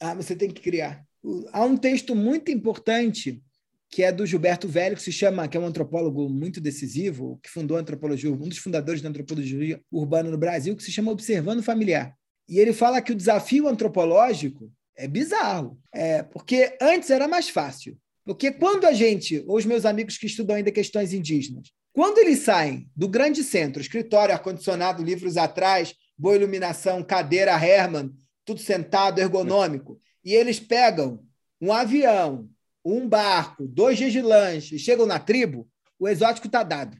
[0.00, 1.04] Ah, você tem que criar.
[1.52, 3.42] Há um texto muito importante
[3.88, 7.48] que é do Gilberto Velho, que se chama, que é um antropólogo muito decisivo, que
[7.48, 11.62] fundou a antropologia, um dos fundadores da antropologia urbana no Brasil, que se chama Observando
[11.62, 12.14] Familiar.
[12.48, 15.78] E ele fala que o desafio antropológico é bizarro.
[15.94, 17.96] É, porque antes era mais fácil.
[18.24, 22.40] Porque quando a gente, ou os meus amigos que estudam ainda questões indígenas, quando eles
[22.40, 28.12] saem do grande centro, escritório, ar-condicionado, livros atrás, boa iluminação, cadeira Herman,
[28.46, 31.22] tudo sentado, ergonômico, e eles pegam
[31.60, 32.48] um avião,
[32.84, 35.68] um barco, dois dias de lanche, chegam na tribo,
[35.98, 36.96] o exótico está dado.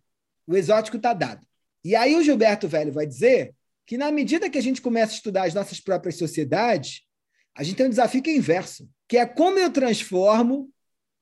[0.46, 1.46] O exótico está dado.
[1.84, 3.54] E aí o Gilberto Velho vai dizer
[3.86, 7.02] que, na medida que a gente começa a estudar as nossas próprias sociedades,
[7.54, 10.68] a gente tem um desafio que é inverso, que é como eu transformo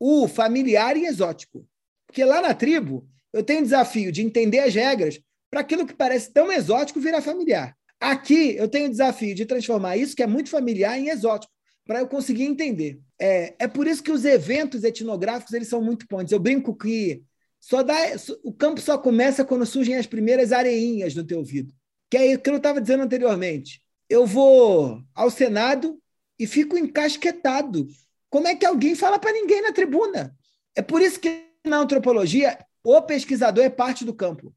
[0.00, 1.66] o familiar em exótico.
[2.06, 5.20] Porque lá na tribo, eu tenho o desafio de entender as regras
[5.50, 7.76] para aquilo que parece tão exótico virar familiar.
[8.04, 11.50] Aqui, eu tenho o desafio de transformar isso que é muito familiar em exótico,
[11.86, 13.00] para eu conseguir entender.
[13.18, 16.30] É, é por isso que os eventos etnográficos eles são muito pontos.
[16.30, 17.22] Eu brinco que
[17.58, 17.94] só dá,
[18.42, 21.72] o campo só começa quando surgem as primeiras areinhas no teu ouvido.
[22.10, 23.80] Que é o que eu estava dizendo anteriormente.
[24.06, 25.98] Eu vou ao Senado
[26.38, 27.86] e fico encasquetado.
[28.28, 30.36] Como é que alguém fala para ninguém na tribuna?
[30.76, 34.54] É por isso que na antropologia o pesquisador é parte do campo.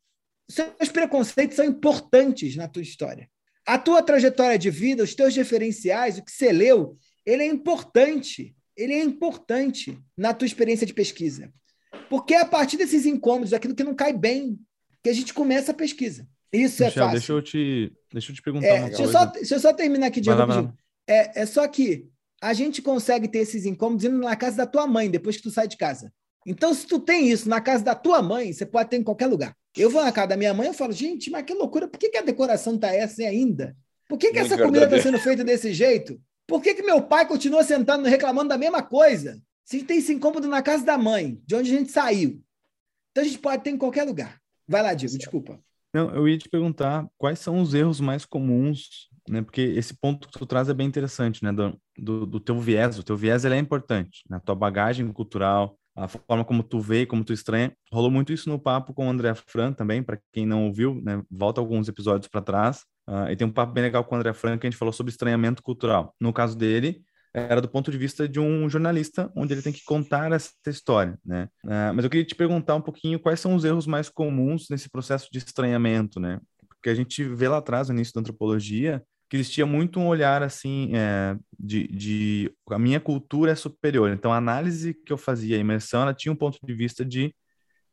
[0.49, 3.29] Seus preconceitos são importantes na tua história.
[3.67, 8.55] A tua trajetória de vida, os teus referenciais, o que você leu, ele é importante.
[8.77, 11.51] Ele é importante na tua experiência de pesquisa.
[12.09, 14.57] Porque é a partir desses incômodos, daquilo que não cai bem,
[15.03, 16.25] que a gente começa a pesquisa.
[16.51, 17.19] Isso é Michel, é fácil.
[17.19, 19.11] Deixa eu te, deixa eu te perguntar é, uma deixa coisa.
[19.11, 20.73] Eu só, deixa eu só terminar aqui, Diego.
[21.05, 22.07] É, é só que
[22.41, 25.51] a gente consegue ter esses incômodos indo na casa da tua mãe, depois que tu
[25.51, 26.13] sai de casa.
[26.49, 29.27] Então, se tu tem isso na casa da tua mãe, você pode ter em qualquer
[29.27, 29.53] lugar.
[29.75, 32.07] Eu vou na casa da minha mãe e falo, gente, mas que loucura, por que,
[32.07, 33.75] que a decoração tá essa ainda?
[34.07, 36.17] Por que, que essa comida está sendo feita desse jeito?
[36.47, 39.37] Por que, que meu pai continua sentando reclamando da mesma coisa?
[39.65, 42.41] Se a gente tem esse incômodo na casa da mãe, de onde a gente saiu.
[43.11, 44.39] Então a gente pode ter em qualquer lugar.
[44.65, 45.59] Vai lá, Diego, desculpa.
[45.93, 49.41] Não, eu ia te perguntar quais são os erros mais comuns né?
[49.41, 51.51] Porque esse ponto que tu traz é bem interessante, né?
[51.51, 54.37] Do, do, do teu viés, o teu viés ele é importante, né?
[54.37, 57.73] A tua bagagem cultural, a forma como tu vê, como tu estranha.
[57.91, 61.23] Rolou muito isso no papo com o André Fran também, para quem não ouviu, né?
[61.29, 62.85] Volta alguns episódios para trás.
[63.09, 64.93] Uh, e tem um papo bem legal com o André Fran que a gente falou
[64.93, 66.13] sobre estranhamento cultural.
[66.19, 67.01] No caso dele,
[67.33, 71.17] era do ponto de vista de um jornalista, onde ele tem que contar essa história,
[71.25, 71.49] né?
[71.65, 74.89] Uh, mas eu queria te perguntar um pouquinho quais são os erros mais comuns nesse
[74.89, 76.39] processo de estranhamento, né?
[76.69, 80.43] Porque a gente vê lá atrás, no início da antropologia, que existia muito um olhar
[80.43, 84.11] assim é, de, de a minha cultura é superior.
[84.11, 87.35] Então a análise que eu fazia, a imersão, ela tinha um ponto de vista de,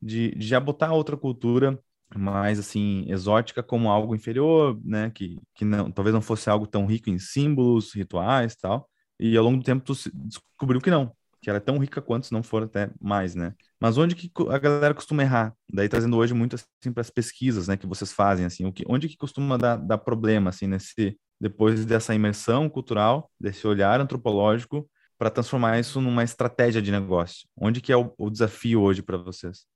[0.01, 1.79] de, de já botar outra cultura
[2.17, 5.11] mais assim exótica como algo inferior, né?
[5.11, 8.89] Que, que não, talvez não fosse algo tão rico em símbolos, rituais, tal.
[9.19, 11.13] E ao longo do tempo tu descobriu que não,
[11.45, 13.55] que ela é tão rica quanto, se não for até mais, né?
[13.79, 15.55] Mas onde que a galera costuma errar?
[15.71, 18.83] Daí trazendo hoje muito assim para as pesquisas, né, que vocês fazem assim, o que,
[18.89, 24.89] onde que costuma dar, dar problema assim nesse depois dessa imersão cultural, desse olhar antropológico
[25.19, 27.47] para transformar isso numa estratégia de negócio?
[27.55, 29.67] Onde que é o, o desafio hoje para vocês?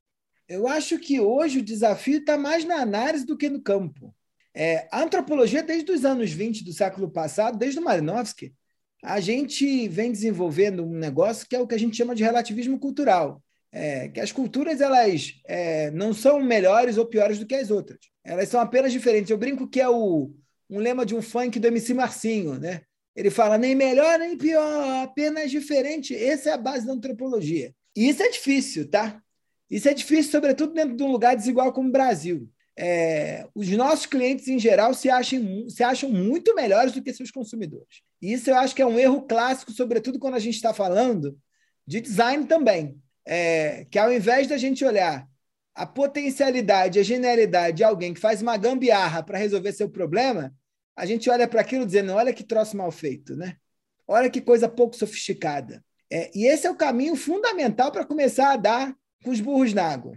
[0.48, 4.14] Eu acho que hoje o desafio está mais na análise do que no campo.
[4.54, 8.54] É, a antropologia, desde os anos 20 do século passado, desde o Malinowski,
[9.02, 12.78] a gente vem desenvolvendo um negócio que é o que a gente chama de relativismo
[12.78, 13.42] cultural.
[13.70, 17.98] É, que as culturas elas é, não são melhores ou piores do que as outras.
[18.24, 19.30] Elas são apenas diferentes.
[19.30, 20.30] Eu brinco que é o,
[20.70, 22.82] um lema de um funk do MC Marcinho, né?
[23.14, 26.14] Ele fala nem melhor nem pior, apenas diferente.
[26.14, 27.74] Essa é a base da antropologia.
[27.94, 29.20] E isso é difícil, tá?
[29.70, 32.48] Isso é difícil, sobretudo dentro de um lugar desigual como o Brasil.
[32.80, 37.28] É, os nossos clientes, em geral, se acham, se acham muito melhores do que seus
[37.28, 38.02] consumidores.
[38.22, 41.36] E isso eu acho que é um erro clássico, sobretudo quando a gente está falando
[41.84, 42.96] de design também.
[43.26, 45.26] É, que ao invés da gente olhar
[45.74, 50.54] a potencialidade, a genialidade de alguém que faz uma gambiarra para resolver seu problema,
[50.96, 53.56] a gente olha para aquilo dizendo: olha que troço mal feito, né?
[54.06, 55.84] Olha que coisa pouco sofisticada.
[56.08, 59.82] É, e esse é o caminho fundamental para começar a dar com os burros na
[59.82, 60.16] água.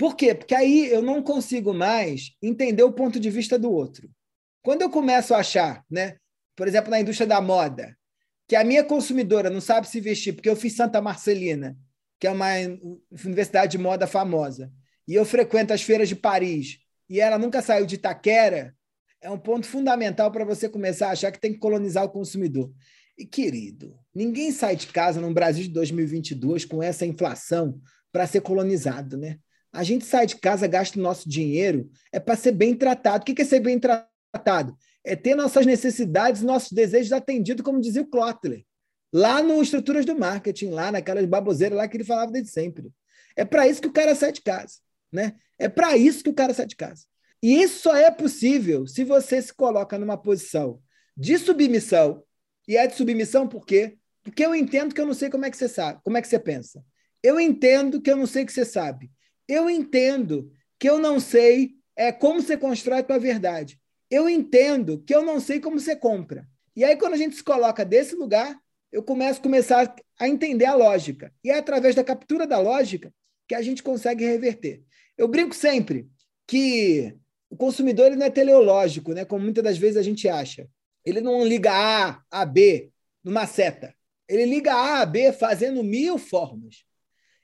[0.00, 0.34] Por quê?
[0.34, 4.08] Porque aí eu não consigo mais entender o ponto de vista do outro.
[4.62, 6.16] Quando eu começo a achar, né,
[6.56, 7.94] por exemplo, na indústria da moda,
[8.48, 11.76] que a minha consumidora não sabe se vestir porque eu fiz Santa Marcelina,
[12.18, 12.46] que é uma
[13.26, 14.72] universidade de moda famosa,
[15.06, 18.74] e eu frequento as feiras de Paris, e ela nunca saiu de Itaquera,
[19.20, 22.72] é um ponto fundamental para você começar a achar que tem que colonizar o consumidor.
[23.18, 27.78] E, querido, ninguém sai de casa no Brasil de 2022 com essa inflação
[28.10, 29.38] para ser colonizado, né?
[29.72, 33.22] A gente sai de casa, gasta o nosso dinheiro, é para ser bem tratado.
[33.22, 34.76] O que é ser bem tratado?
[35.04, 38.64] É ter nossas necessidades, nossos desejos atendidos, como dizia o Klotler,
[39.12, 42.90] lá no Estruturas do Marketing, lá naquelas baboseiras lá que ele falava desde sempre.
[43.36, 44.74] É para isso que o cara sai de casa,
[45.12, 45.34] né?
[45.58, 47.04] É para isso que o cara sai de casa.
[47.42, 50.80] E isso só é possível se você se coloca numa posição
[51.16, 52.22] de submissão.
[52.68, 53.96] E é de submissão por quê?
[54.22, 56.28] Porque eu entendo que eu não sei como é que você sabe, como é que
[56.28, 56.84] você pensa.
[57.22, 59.10] Eu entendo que eu não sei o que você sabe.
[59.50, 63.80] Eu entendo que eu não sei é, como você constrói a tua verdade.
[64.08, 66.46] Eu entendo que eu não sei como você compra.
[66.76, 68.56] E aí, quando a gente se coloca desse lugar,
[68.92, 71.34] eu começo a começar a entender a lógica.
[71.42, 73.12] E é através da captura da lógica
[73.48, 74.84] que a gente consegue reverter.
[75.18, 76.08] Eu brinco sempre
[76.46, 77.12] que
[77.50, 79.24] o consumidor ele não é teleológico, né?
[79.24, 80.68] como muitas das vezes a gente acha.
[81.04, 82.92] Ele não liga A a B
[83.24, 83.92] numa seta.
[84.28, 86.84] Ele liga A a B fazendo mil formas.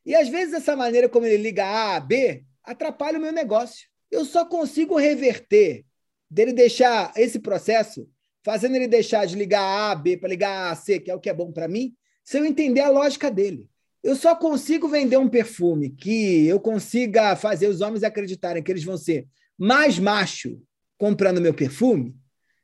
[0.07, 3.89] E às vezes essa maneira como ele liga A a B atrapalha o meu negócio.
[4.09, 5.85] Eu só consigo reverter
[6.31, 8.09] dele deixar esse processo,
[8.45, 11.15] fazendo ele deixar de ligar A a B para ligar A a C, que é
[11.15, 11.93] o que é bom para mim,
[12.25, 13.69] se eu entender a lógica dele.
[14.03, 18.85] Eu só consigo vender um perfume que eu consiga fazer os homens acreditarem que eles
[18.85, 19.27] vão ser
[19.59, 20.63] mais macho
[20.97, 22.15] comprando meu perfume,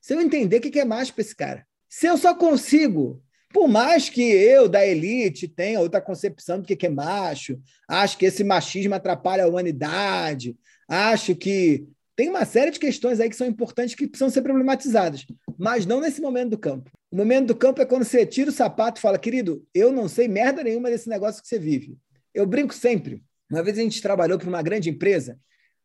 [0.00, 1.66] se eu entender o que é macho para esse cara.
[1.88, 3.22] Se eu só consigo,
[3.52, 8.26] por mais que eu, da elite, tenha outra concepção do que é macho, acho que
[8.26, 10.56] esse machismo atrapalha a humanidade,
[10.88, 11.86] acho que
[12.16, 15.26] tem uma série de questões aí que são importantes que precisam ser problematizadas,
[15.58, 16.90] mas não nesse momento do campo.
[17.10, 20.08] O momento do campo é quando você tira o sapato e fala, querido, eu não
[20.08, 21.96] sei merda nenhuma desse negócio que você vive.
[22.34, 23.22] Eu brinco sempre.
[23.50, 25.38] Uma vez a gente trabalhou para uma grande empresa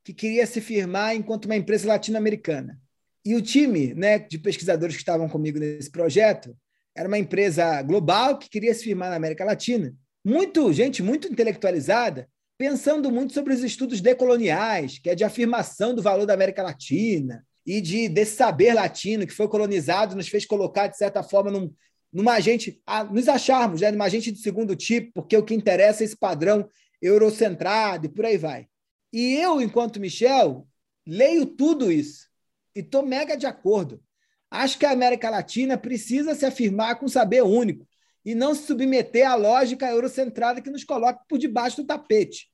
[0.04, 2.80] que queria se firmar enquanto uma empresa latino-americana.
[3.26, 6.56] E o time né, de pesquisadores que estavam comigo nesse projeto
[6.98, 9.94] era uma empresa global que queria se firmar na América Latina.
[10.26, 12.28] Muito gente muito intelectualizada,
[12.58, 17.46] pensando muito sobre os estudos decoloniais, que é de afirmação do valor da América Latina
[17.64, 21.72] e de desse saber latino que foi colonizado nos fez colocar de certa forma num,
[22.12, 26.04] numa agente, a, nos acharmos, né, numa agente de segundo tipo, porque o que interessa
[26.04, 26.68] é esse padrão
[27.00, 28.68] eurocentrado e por aí vai.
[29.14, 30.68] E eu, enquanto Michel,
[31.06, 32.28] leio tudo isso
[32.76, 34.02] e estou mega de acordo.
[34.50, 37.88] Acho que a América Latina precisa se afirmar com saber único
[38.24, 42.50] e não se submeter à lógica eurocentrada que nos coloca por debaixo do tapete.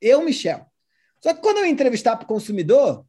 [0.00, 0.66] Eu, Michel.
[1.22, 3.04] Só que quando eu entrevistar para o consumidor,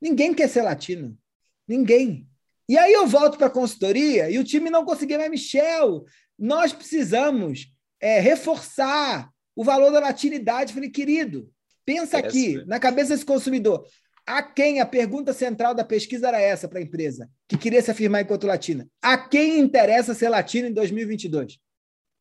[0.00, 1.18] ninguém quer ser latino.
[1.66, 2.26] Ninguém.
[2.68, 6.04] E aí eu volto para a consultoria e o time não conseguia mais, Michel,
[6.38, 10.72] nós precisamos é, reforçar o valor da latinidade.
[10.72, 11.52] falei, querido,
[11.90, 13.84] Pensa aqui, na cabeça desse consumidor.
[14.30, 17.90] A quem a pergunta central da pesquisa era essa para a empresa, que queria se
[17.90, 18.86] afirmar enquanto latina?
[19.02, 21.58] A quem interessa ser latino em 2022?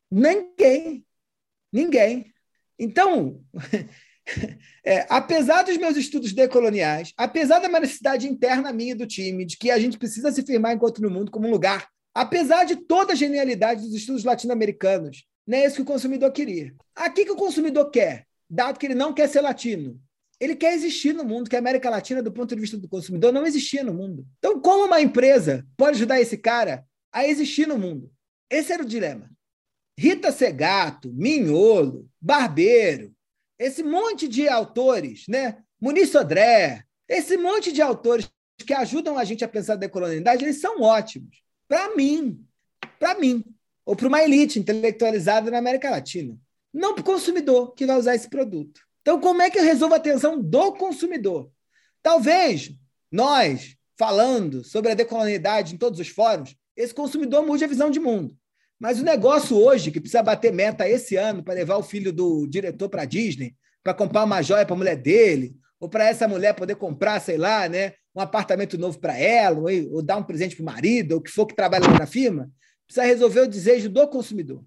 [0.10, 1.05] Ninguém.
[1.72, 2.34] Ninguém.
[2.80, 3.43] Então,
[4.84, 9.70] é, apesar dos meus estudos decoloniais, apesar da necessidade interna minha do time, de que
[9.70, 13.16] a gente precisa se firmar enquanto no mundo como um lugar, apesar de toda a
[13.16, 16.74] genialidade dos estudos latino-americanos, Não é isso que o consumidor queria.
[16.95, 20.01] Aqui que o consumidor quer, dado que ele não quer ser latino.
[20.40, 23.34] Ele quer existir no mundo, que a América Latina, do ponto de vista do consumidor,
[23.34, 24.26] não existia no mundo.
[24.38, 28.12] Então, como uma empresa pode ajudar esse cara a existir no mundo?
[28.50, 29.30] Esse era o dilema.
[29.98, 33.14] Rita Segato, Minholo, Barbeiro,
[33.60, 35.58] esse monte de autores, né?
[35.80, 38.32] Muniz Sodré, esse monte de autores
[38.66, 41.44] que ajudam a gente a pensar a decolonialidade, eles são ótimos.
[41.68, 42.46] Para mim,
[42.98, 43.44] para mim,
[43.86, 46.38] ou para uma elite intelectualizada na América Latina.
[46.74, 48.82] Não para o consumidor que vai usar esse produto.
[49.02, 51.50] Então, como é que eu resolvo a tensão do consumidor?
[52.02, 52.72] Talvez
[53.12, 58.00] nós, falando sobre a decolonialidade em todos os fóruns, esse consumidor mude a visão de
[58.00, 58.38] mundo.
[58.80, 62.47] Mas o negócio hoje, que precisa bater meta esse ano para levar o filho do
[62.47, 66.28] diretor para a Disney, para comprar uma joia para a mulher dele, ou para essa
[66.28, 70.24] mulher poder comprar, sei lá, né, um apartamento novo para ela, ou, ou, dar um
[70.24, 72.50] presente para o marido, ou o que for que trabalha na firma,
[72.86, 74.64] precisa resolver o desejo do consumidor.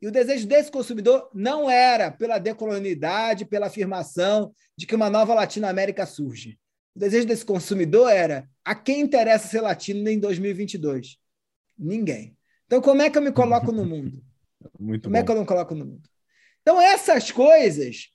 [0.00, 5.34] E o desejo desse consumidor não era pela decolonialidade, pela afirmação de que uma nova
[5.34, 6.58] Latinoamérica surge.
[6.94, 11.18] O desejo desse consumidor era a quem interessa ser latino em 2022?
[11.78, 12.36] Ninguém.
[12.66, 14.22] Então, como é que eu me coloco no mundo?
[14.78, 15.20] Muito como bom.
[15.20, 16.08] é que eu não coloco no mundo?
[16.62, 18.08] Então, essas coisas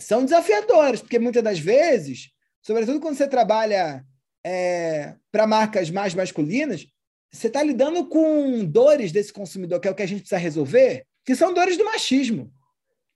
[0.00, 2.30] são desafiadoras, porque muitas das vezes,
[2.62, 4.04] sobretudo quando você trabalha
[4.44, 6.86] é, para marcas mais masculinas,
[7.30, 11.06] você está lidando com dores desse consumidor, que é o que a gente precisa resolver,
[11.24, 12.52] que são dores do machismo.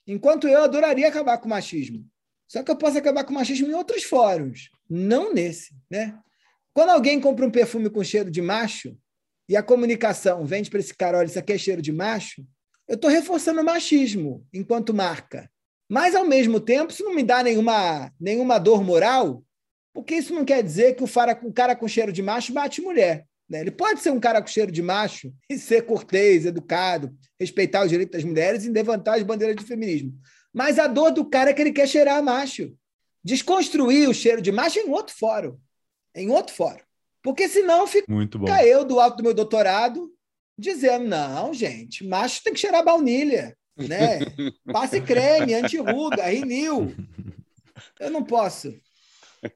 [0.07, 2.05] Enquanto eu adoraria acabar com o machismo.
[2.47, 5.75] Só que eu posso acabar com o machismo em outros fóruns, não nesse.
[5.91, 6.19] Né?
[6.73, 8.97] Quando alguém compra um perfume com cheiro de macho
[9.47, 12.47] e a comunicação vende para esse cara, olha, isso aqui é cheiro de macho,
[12.89, 15.51] eu estou reforçando o machismo enquanto marca.
[15.87, 19.43] Mas, ao mesmo tempo, isso não me dá nenhuma, nenhuma dor moral,
[19.93, 22.81] porque isso não quer dizer que o, fara, o cara com cheiro de macho bate
[22.81, 23.27] mulher.
[23.49, 23.61] Né?
[23.61, 27.91] Ele pode ser um cara com cheiro de macho e ser cortês, educado, respeitar os
[27.91, 30.13] direitos das mulheres e levantar as bandeiras de feminismo.
[30.53, 32.75] Mas a dor do cara é que ele quer cheirar macho.
[33.23, 35.57] Desconstruir o cheiro de macho em outro fórum.
[36.15, 36.83] Em outro fórum.
[37.23, 38.47] Porque senão fica Muito bom.
[38.65, 40.11] eu do alto do meu doutorado
[40.59, 43.57] dizendo: não, gente, macho tem que cheirar baunilha.
[43.77, 44.19] Né?
[44.73, 46.95] Passe creme, anti-ruga, rinil.
[48.01, 48.75] Eu não posso.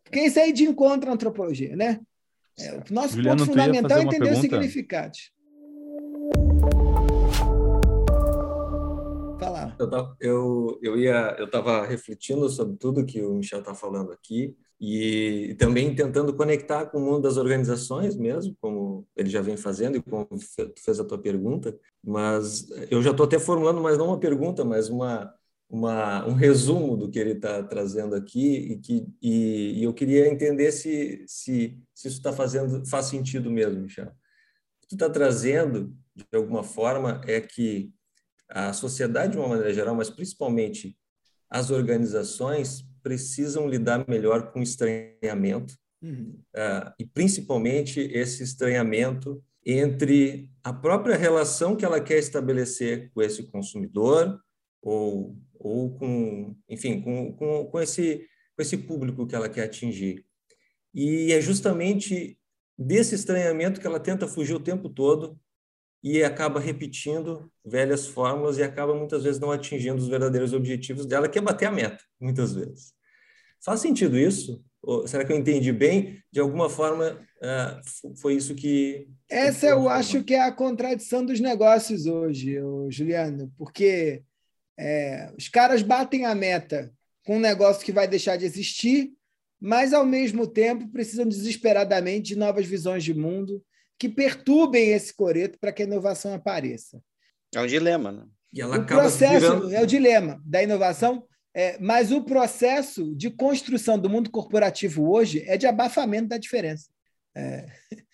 [0.04, 2.00] Porque isso aí de encontro à antropologia, né?
[2.58, 4.40] É, o nosso Juliano, ponto fundamental é entender pergunta?
[4.42, 5.32] significados.
[9.40, 9.74] Falar.
[9.78, 14.12] Eu, tava- eu, eu ia, eu estava refletindo sobre tudo que o Michel está falando
[14.12, 19.56] aqui e também tentando conectar com o mundo das organizações mesmo, como ele já vem
[19.56, 21.76] fazendo e como tu fez a tua pergunta.
[22.04, 25.32] Mas eu já estou até formulando, mas não uma pergunta, mas uma,
[25.72, 30.28] uma, um resumo do que ele está trazendo aqui e que e, e eu queria
[30.28, 34.08] entender se, se, se isso está fazendo faz sentido mesmo, Michel.
[34.08, 37.90] O que tu está trazendo de alguma forma é que
[38.50, 40.94] a sociedade de uma maneira geral, mas principalmente
[41.48, 46.36] as organizações precisam lidar melhor com o estranhamento Uhum.
[46.56, 53.44] ah, e principalmente esse estranhamento entre a própria relação que ela quer estabelecer com esse
[53.44, 54.36] consumidor
[54.82, 58.26] ou, ou com, enfim, com, com, com, esse,
[58.56, 60.26] com esse público que ela quer atingir.
[60.92, 62.38] E é justamente
[62.76, 65.38] desse estranhamento que ela tenta fugir o tempo todo
[66.02, 71.28] e acaba repetindo velhas fórmulas e acaba muitas vezes não atingindo os verdadeiros objetivos dela,
[71.28, 72.92] que é bater a meta, muitas vezes.
[73.64, 74.62] Faz sentido isso?
[74.82, 76.20] Ou será que eu entendi bem?
[76.32, 77.80] De alguma forma, ah,
[78.20, 79.08] foi isso que.
[79.30, 82.56] Essa eu acho que é a contradição dos negócios hoje,
[82.90, 84.24] Juliano, porque
[84.78, 86.92] é, os caras batem a meta
[87.24, 89.12] com um negócio que vai deixar de existir,
[89.60, 93.62] mas ao mesmo tempo precisam desesperadamente de novas visões de mundo
[93.98, 97.00] que perturbem esse coreto para que a inovação apareça.
[97.54, 98.26] É um dilema, né?
[98.52, 99.72] E ela O acaba processo virando.
[99.72, 105.44] é o dilema da inovação, é, mas o processo de construção do mundo corporativo hoje
[105.46, 106.88] é de abafamento da diferença.
[107.36, 107.66] É,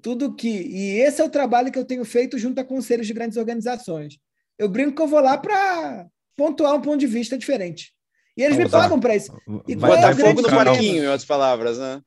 [0.00, 3.12] tudo que e esse é o trabalho que eu tenho feito junto a conselhos de
[3.12, 4.18] grandes organizações.
[4.58, 6.06] Eu brinco que eu vou lá para
[6.36, 7.92] pontuar um ponto de vista diferente.
[8.36, 8.82] E eles me Vamos lá.
[8.82, 9.32] pagam para isso.
[9.66, 12.00] E Vai qual é dar o grande fogo no parquinho, em outras palavras, né?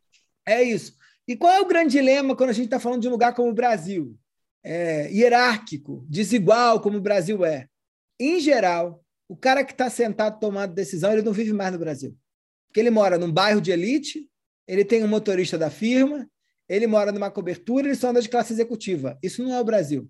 [0.48, 0.96] É isso.
[1.28, 3.50] E qual é o grande dilema quando a gente está falando de um lugar como
[3.50, 4.18] o Brasil?
[4.64, 7.68] É, hierárquico, desigual como o Brasil é.
[8.20, 12.16] Em geral, o cara que está sentado tomando decisão, ele não vive mais no Brasil.
[12.68, 14.28] Porque ele mora num bairro de elite,
[14.68, 16.30] ele tem um motorista da firma,
[16.70, 19.18] ele mora numa cobertura, ele só anda de classe executiva.
[19.22, 20.10] Isso não é o Brasil.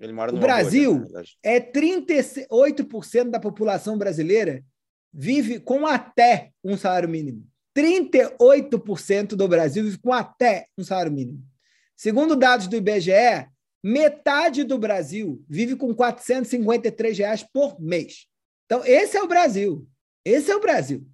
[0.00, 1.36] Ele mora O numa Brasil- verdade.
[1.42, 4.64] É 38% da população brasileira
[5.12, 7.46] vive com até um salário mínimo.
[7.76, 11.42] 38% do Brasil vive com até um salário mínimo.
[11.96, 13.48] Segundo dados do IBGE,
[13.82, 18.26] Metade do Brasil vive com 453 reais por mês.
[18.66, 19.86] Então, esse é o Brasil.
[20.24, 21.06] Esse é o Brasil.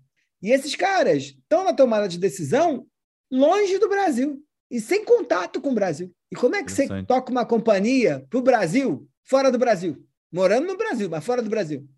[0.42, 2.86] E esses caras estão na tomada de decisão
[3.30, 4.42] longe do Brasil
[4.74, 6.12] e sem contato com o Brasil.
[6.32, 10.04] E como é que você toca uma companhia para o Brasil, fora do Brasil?
[10.32, 11.88] Morando no Brasil, mas fora do Brasil.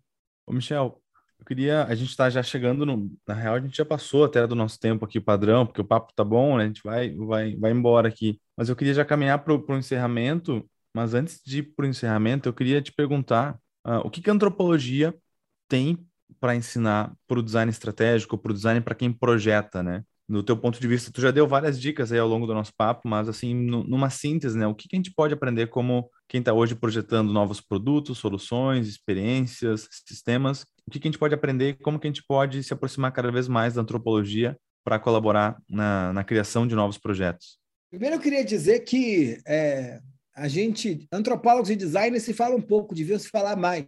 [0.45, 1.01] Ô, Michel,
[1.39, 1.85] eu queria.
[1.85, 3.11] A gente está já chegando no.
[3.27, 6.13] Na real, a gente já passou até do nosso tempo aqui, padrão, porque o papo
[6.15, 6.65] tá bom, né?
[6.65, 8.39] A gente vai, vai, vai embora aqui.
[8.55, 10.63] Mas eu queria já caminhar para o encerramento.
[10.93, 14.29] Mas antes de ir para o encerramento, eu queria te perguntar uh, o que, que
[14.29, 15.15] a antropologia
[15.67, 15.97] tem
[16.39, 20.03] para ensinar para o design estratégico, para o design para quem projeta, né?
[20.27, 22.73] No teu ponto de vista, tu já deu várias dicas aí ao longo do nosso
[22.77, 24.67] papo, mas assim, numa síntese, né?
[24.67, 28.87] O que, que a gente pode aprender como quem está hoje projetando novos produtos, soluções,
[28.87, 30.63] experiências, sistemas?
[30.85, 33.13] O que, que a gente pode aprender e como que a gente pode se aproximar
[33.13, 37.57] cada vez mais da antropologia para colaborar na, na criação de novos projetos?
[37.89, 40.01] Primeiro, eu queria dizer que é,
[40.35, 43.85] a gente, antropólogos e designers, se fala um pouco, deviam se falar mais,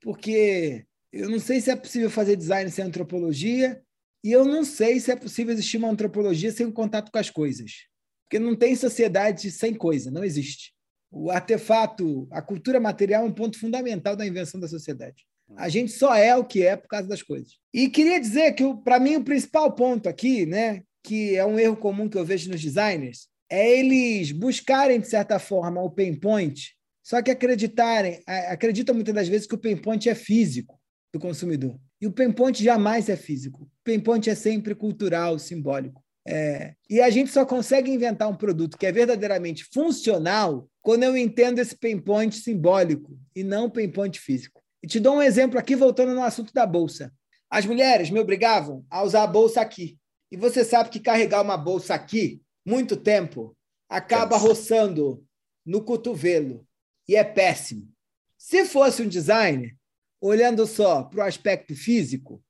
[0.00, 3.80] porque eu não sei se é possível fazer design sem antropologia
[4.28, 7.30] e eu não sei se é possível existir uma antropologia sem um contato com as
[7.30, 7.86] coisas.
[8.26, 10.74] Porque não tem sociedade sem coisa, não existe.
[11.10, 15.24] O artefato, a cultura material é um ponto fundamental da invenção da sociedade.
[15.56, 17.54] A gente só é o que é por causa das coisas.
[17.72, 21.78] E queria dizer que, para mim, o principal ponto aqui, né, que é um erro
[21.78, 26.76] comum que eu vejo nos designers, é eles buscarem, de certa forma, o pain point,
[27.02, 30.78] só que acreditarem, acreditam muitas das vezes que o pain point é físico
[31.14, 31.80] do consumidor.
[32.00, 33.68] E o point jamais é físico.
[33.86, 36.02] O point é sempre cultural, simbólico.
[36.26, 41.16] É, e a gente só consegue inventar um produto que é verdadeiramente funcional quando eu
[41.16, 41.74] entendo esse
[42.04, 44.60] point simbólico e não o point físico.
[44.82, 47.12] E te dou um exemplo aqui, voltando no assunto da bolsa.
[47.50, 49.98] As mulheres me obrigavam a usar a bolsa aqui.
[50.30, 53.56] E você sabe que carregar uma bolsa aqui, muito tempo,
[53.88, 55.24] acaba roçando
[55.64, 56.66] no cotovelo.
[57.08, 57.88] E é péssimo.
[58.36, 59.77] Se fosse um designer,
[60.20, 62.42] olhando só para o aspecto físico,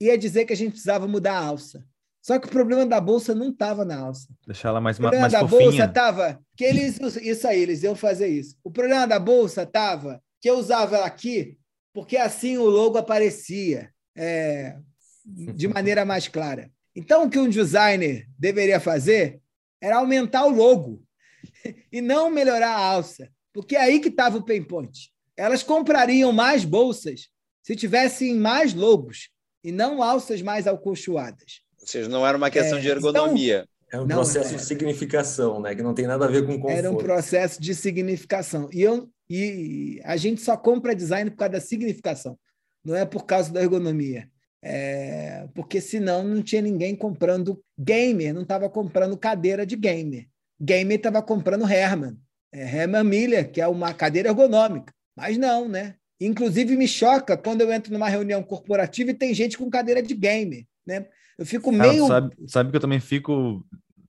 [0.00, 1.84] ia dizer que a gente precisava mudar a alça.
[2.22, 4.28] Só que o problema da bolsa não estava na alça.
[4.46, 5.60] Deixar ela mais O problema mais da fofinha.
[5.60, 8.56] bolsa estava que eles isso aí, eles iam fazer isso.
[8.64, 11.58] O problema da bolsa estava que eu usava ela aqui
[11.94, 14.76] porque assim o logo aparecia é,
[15.24, 16.70] de maneira mais clara.
[16.94, 19.40] Então o que um designer deveria fazer
[19.80, 21.02] era aumentar o logo
[21.92, 26.32] e não melhorar a alça, porque é aí que estava o pain point elas comprariam
[26.32, 27.28] mais bolsas
[27.62, 29.30] se tivessem mais logos
[29.62, 31.60] e não alças mais acolchoadas.
[31.80, 33.66] Ou seja, não era uma questão É, de ergonomia.
[33.92, 35.74] É um Não, processo é- de significação, né?
[35.74, 36.76] Que não tem nada a ver com conforto.
[36.76, 38.68] Era um processo de significação.
[38.72, 42.38] E, eu, e a gente só compra design por causa da significação,
[42.84, 44.28] não é por causa da ergonomia.
[44.66, 50.26] É, porque senão não tinha ninguém comprando gamer, não estava comprando cadeira de gamer.
[50.58, 52.16] Gamer estava comprando Herman,
[52.50, 54.93] é, Herman Miller, que é uma cadeira ergonômica.
[55.16, 55.94] Mas não, né?
[56.20, 60.14] Inclusive me choca quando eu entro numa reunião corporativa e tem gente com cadeira de
[60.14, 61.06] gamer, né?
[61.38, 63.64] Eu fico meio sabe, sabe que eu também fico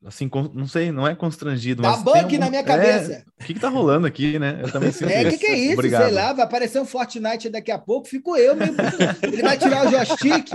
[0.06, 3.26] assim, não sei, não é constrangido, dá mas bug algum- na minha É, cabeça.
[3.42, 4.60] o que que tá rolando aqui, né?
[4.62, 5.74] Eu também sinto É, o que, que é isso?
[5.74, 6.04] Obrigado.
[6.06, 8.72] Sei lá, vai aparecer um Fortnite daqui a pouco, fico eu meio.
[9.24, 10.52] Ele vai tirar o joystick.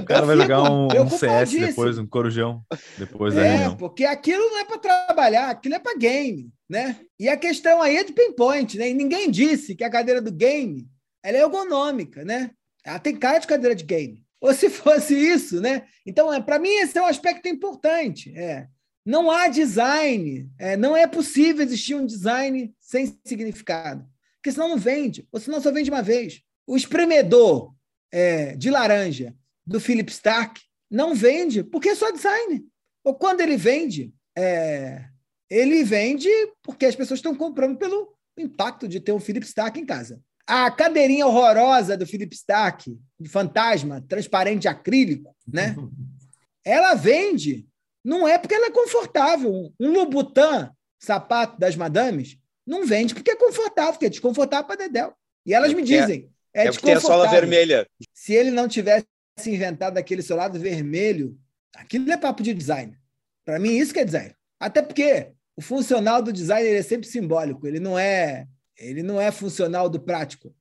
[0.00, 2.62] O cara vai jogar um, um CS depois, um corujão,
[2.96, 3.76] depois da É, reunião.
[3.76, 7.00] porque aquilo não é para trabalhar, aquilo é para game, né?
[7.18, 8.90] E a questão aí é de pinpoint, né?
[8.90, 10.88] E ninguém disse que a cadeira do game
[11.22, 12.50] ela é ergonômica, né?
[12.84, 14.24] Ela tem cara de cadeira de game.
[14.40, 15.86] Ou se fosse isso, né?
[16.04, 18.32] Então, é, para mim, esse é um aspecto importante.
[18.36, 18.68] É.
[19.04, 24.06] Não há design, é, não é possível existir um design sem significado.
[24.36, 26.42] Porque senão não vende, ou senão só vende uma vez.
[26.66, 27.74] O espremedor
[28.12, 30.60] é, de laranja do Philip Stark
[30.90, 32.64] não vende porque é só design.
[33.02, 35.04] Ou quando ele vende, é,
[35.50, 36.28] ele vende
[36.62, 40.20] porque as pessoas estão comprando pelo impacto de ter um Philip Stark em casa.
[40.46, 45.74] A cadeirinha horrorosa do Philip Stark, de fantasma, transparente acrílico, né?
[46.64, 47.66] Ela vende,
[48.04, 49.72] não é porque ela é confortável.
[49.78, 50.68] Um Louboutin,
[51.00, 52.36] sapato das madames,
[52.66, 55.14] não vende porque é confortável, porque é desconfortável para Dedéu.
[55.46, 57.40] E elas me porque é- dizem, é, É porque tem a sola desconfortável.
[57.48, 57.86] vermelha.
[58.12, 59.06] Se ele não tivesse
[59.46, 61.38] inventado aquele seu lado vermelho,
[61.76, 62.98] aquilo é papo de design.
[63.44, 64.34] Para mim, isso que é design.
[64.58, 68.46] Até porque o funcional do design ele é sempre simbólico, ele não é,
[68.76, 70.54] ele não é funcional do prático.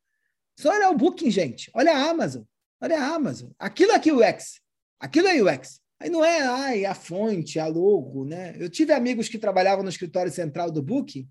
[0.57, 1.69] Só olha o Booking, gente.
[1.73, 2.43] Olha a Amazon.
[2.81, 3.49] Olha a Amazon.
[3.59, 4.61] Aquilo aqui é UX.
[4.99, 5.81] Aquilo é UX.
[5.99, 8.55] Aí não é ai, a fonte, a logo, né?
[8.57, 11.27] Eu tive amigos que trabalhavam no escritório central do Booking,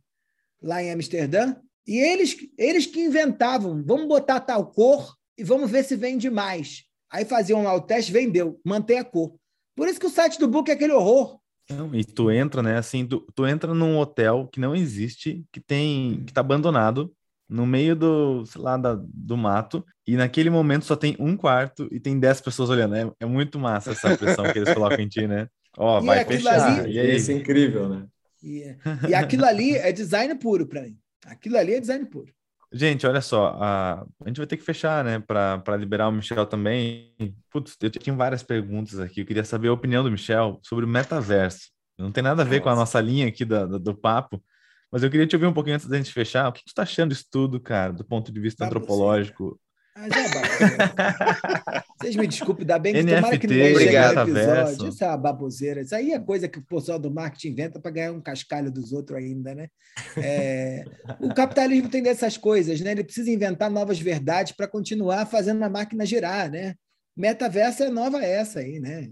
[0.61, 1.57] lá em Amsterdã,
[1.87, 6.85] e eles, eles que inventavam, vamos botar tal cor e vamos ver se vende mais.
[7.11, 9.37] Aí faziam lá o teste, vendeu, mantém a cor.
[9.77, 11.39] Por isso que o site do Book é aquele horror.
[11.71, 12.77] Não, e tu entra, né?
[12.77, 17.15] Assim, tu, tu entra num hotel que não existe, que tem, que tá abandonado,
[17.49, 21.89] no meio do, sei lá, da, do mato, e naquele momento só tem um quarto
[21.91, 22.95] e tem dez pessoas olhando.
[22.97, 25.49] É, é muito massa essa pressão que eles colocam em ti, né?
[25.77, 26.81] Ó, E vai fechar.
[26.81, 27.17] ali- E aí?
[27.17, 28.07] Isso é incrível, né?
[28.43, 30.99] E, e aquilo ali é design puro para mim.
[31.27, 32.33] Aquilo ali é design puro.
[32.77, 36.45] Gente, olha só, a, a gente vai ter que fechar, né, para liberar o Michel
[36.45, 37.15] também.
[37.49, 39.21] Putz, eu tinha várias perguntas aqui.
[39.21, 41.71] Eu queria saber a opinião do Michel sobre o metaverso.
[41.97, 44.43] Não tem nada a ver com a nossa linha aqui da- do, do papo,
[44.91, 46.49] mas eu queria te ouvir um pouquinho antes da gente fechar.
[46.49, 48.83] O que tu tá achando disso tudo, cara, do ponto de vista Baboseira.
[48.83, 49.61] antropológico?
[49.97, 51.85] É baboseira.
[52.01, 54.29] Vocês me desculpem, ainda bem que tomara que NFT, ninguém chegue no obrigado.
[54.29, 54.89] episódio.
[54.89, 55.81] Isso é uma baboseira.
[55.81, 58.93] Isso aí é coisa que o pessoal do marketing inventa para ganhar um cascalho dos
[58.93, 59.69] outros ainda, né?
[60.17, 60.85] É,
[61.21, 62.93] O capitalismo tem dessas coisas, né?
[62.93, 66.75] Ele precisa inventar novas verdades para continuar fazendo a máquina girar, né?
[67.17, 69.09] Metaverso é nova essa aí, né?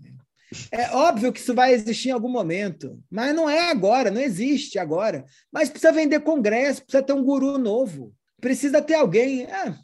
[0.71, 4.79] É óbvio que isso vai existir em algum momento, mas não é agora, não existe
[4.79, 5.25] agora.
[5.51, 9.45] Mas precisa vender congresso, precisa ter um guru novo, precisa ter alguém.
[9.45, 9.75] É,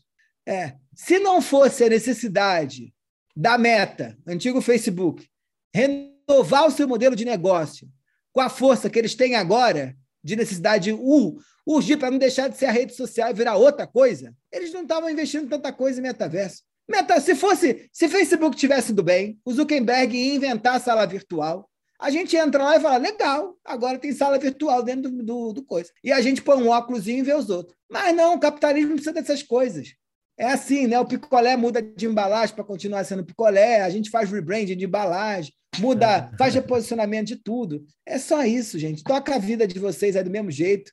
[0.46, 0.74] é.
[1.00, 2.92] Se não fosse a necessidade
[3.36, 5.24] da Meta, antigo Facebook,
[5.72, 7.88] renovar o seu modelo de negócio
[8.32, 9.94] com a força que eles têm agora,
[10.24, 13.54] de necessidade de ur- urgir para não deixar de ser a rede social e virar
[13.54, 16.64] outra coisa, eles não estavam investindo tanta coisa em metaverso.
[16.90, 21.70] Meta, se fosse, se Facebook tivesse ido bem, o Zuckerberg ia inventar a sala virtual,
[22.00, 25.62] a gente entra lá e fala, legal, agora tem sala virtual dentro do, do, do
[25.64, 25.90] coisa.
[26.02, 27.76] E a gente põe um óculos e vê os outros.
[27.88, 29.94] Mas não, o capitalismo precisa dessas coisas.
[30.38, 30.98] É assim, né?
[31.00, 35.52] O picolé muda de embalagem para continuar sendo picolé, a gente faz rebranding de embalagem,
[35.78, 37.84] muda, faz reposicionamento de tudo.
[38.06, 39.02] É só isso, gente.
[39.02, 40.92] Toca a vida de vocês aí do mesmo jeito.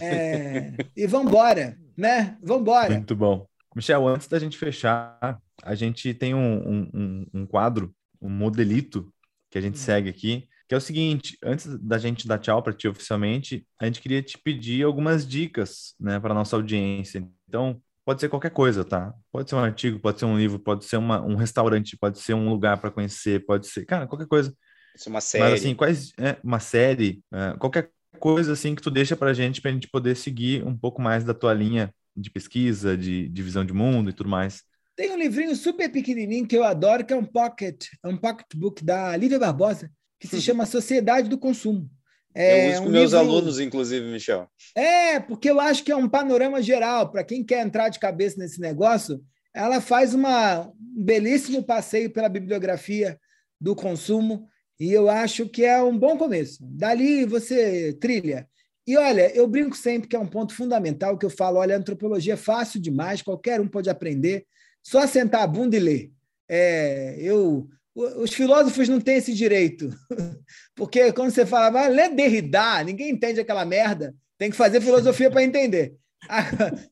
[0.00, 2.36] É, E vambora, né?
[2.42, 2.90] Vambora.
[2.94, 3.46] Muito bom.
[3.74, 9.12] Michel, antes da gente fechar, a gente tem um, um, um- um quadro, um modelito
[9.50, 12.72] que a gente segue aqui, que é o seguinte: antes da gente dar tchau para
[12.72, 17.22] ti oficialmente, a gente queria te pedir algumas dicas, né, para nossa audiência.
[17.48, 19.14] Então, pode ser qualquer coisa, tá?
[19.30, 22.34] Pode ser um artigo, pode ser um livro, pode ser uma, um restaurante, pode ser
[22.34, 24.52] um lugar para conhecer, pode ser, cara, qualquer coisa.
[24.96, 25.44] Isso é uma série.
[25.44, 27.88] Mas assim, quais é, uma série, é, qualquer
[28.18, 31.32] coisa assim que tu deixa pra gente pra gente poder seguir um pouco mais da
[31.32, 34.64] tua linha de pesquisa, de, de visão de mundo e tudo mais.
[34.96, 38.84] Tem um livrinho super pequenininho que eu adoro, que é um pocket, é um pocketbook
[38.84, 39.88] da Lívia Barbosa,
[40.18, 41.88] que se chama Sociedade do Consumo.
[42.34, 44.48] É eu uso com um meus livro- alunos, inclusive, Michel.
[44.74, 47.10] É, porque eu acho que é um panorama geral.
[47.10, 49.20] Para quem quer entrar de cabeça nesse negócio,
[49.54, 53.18] ela faz uma, um belíssimo passeio pela bibliografia
[53.60, 54.46] do consumo
[54.78, 56.58] e eu acho que é um bom começo.
[56.62, 58.48] Dali você trilha.
[58.86, 61.78] E olha, eu brinco sempre que é um ponto fundamental que eu falo: olha, a
[61.78, 64.46] antropologia é fácil demais, qualquer um pode aprender,
[64.82, 66.12] só sentar a bunda e ler.
[66.48, 69.90] É, eu, os filósofos não têm esse direito,
[70.76, 74.14] porque quando você fala, vai ler Derrida, ninguém entende aquela merda.
[74.38, 75.94] Tem que fazer filosofia para entender.
[76.28, 76.44] Ah,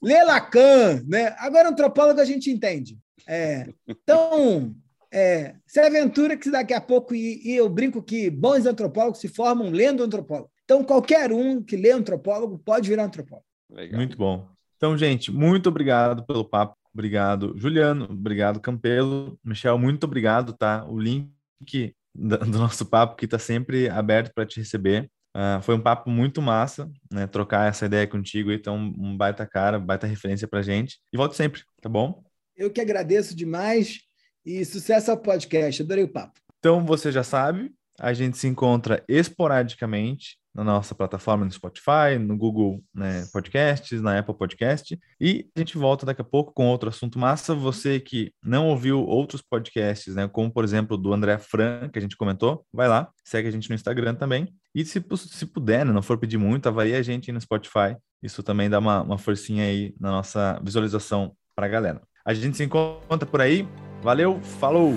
[0.03, 1.34] Lê Lacan, né?
[1.38, 2.99] Agora, antropólogo a gente entende.
[3.28, 4.74] É, então,
[5.12, 9.28] é, se aventura que daqui a pouco, e, e eu brinco que bons antropólogos se
[9.28, 10.51] formam lendo antropólogo.
[10.64, 13.44] Então, qualquer um que lê antropólogo pode virar antropólogo.
[13.70, 13.99] Legal.
[13.99, 14.49] Muito bom.
[14.78, 16.77] Então, gente, muito obrigado pelo papo.
[16.99, 18.07] Obrigado, Juliano.
[18.11, 19.38] Obrigado, Campelo.
[19.44, 20.84] Michel, muito obrigado, tá?
[20.84, 25.09] O link do nosso papo que está sempre aberto para te receber.
[25.32, 27.28] Ah, foi um papo muito massa, né?
[27.28, 28.51] Trocar essa ideia contigo.
[28.51, 30.99] Então, um baita cara, baita referência pra gente.
[31.12, 32.20] E volte sempre, tá bom?
[32.57, 34.01] Eu que agradeço demais
[34.44, 35.80] e sucesso ao podcast.
[35.80, 36.40] Adorei o papo.
[36.59, 42.36] Então, você já sabe, a gente se encontra esporadicamente na nossa plataforma no Spotify, no
[42.36, 44.98] Google né, Podcasts, na Apple Podcast.
[45.20, 47.54] E a gente volta daqui a pouco com outro assunto massa.
[47.54, 52.02] Você que não ouviu outros podcasts, né, como por exemplo do André Fran, que a
[52.02, 54.48] gente comentou, vai lá, segue a gente no Instagram também.
[54.74, 57.96] E se, se puder, né, não for pedir muito, avalie a gente no Spotify.
[58.20, 62.02] Isso também dá uma, uma forcinha aí na nossa visualização para a galera.
[62.24, 63.66] A gente se encontra por aí.
[64.02, 64.94] Valeu, falou!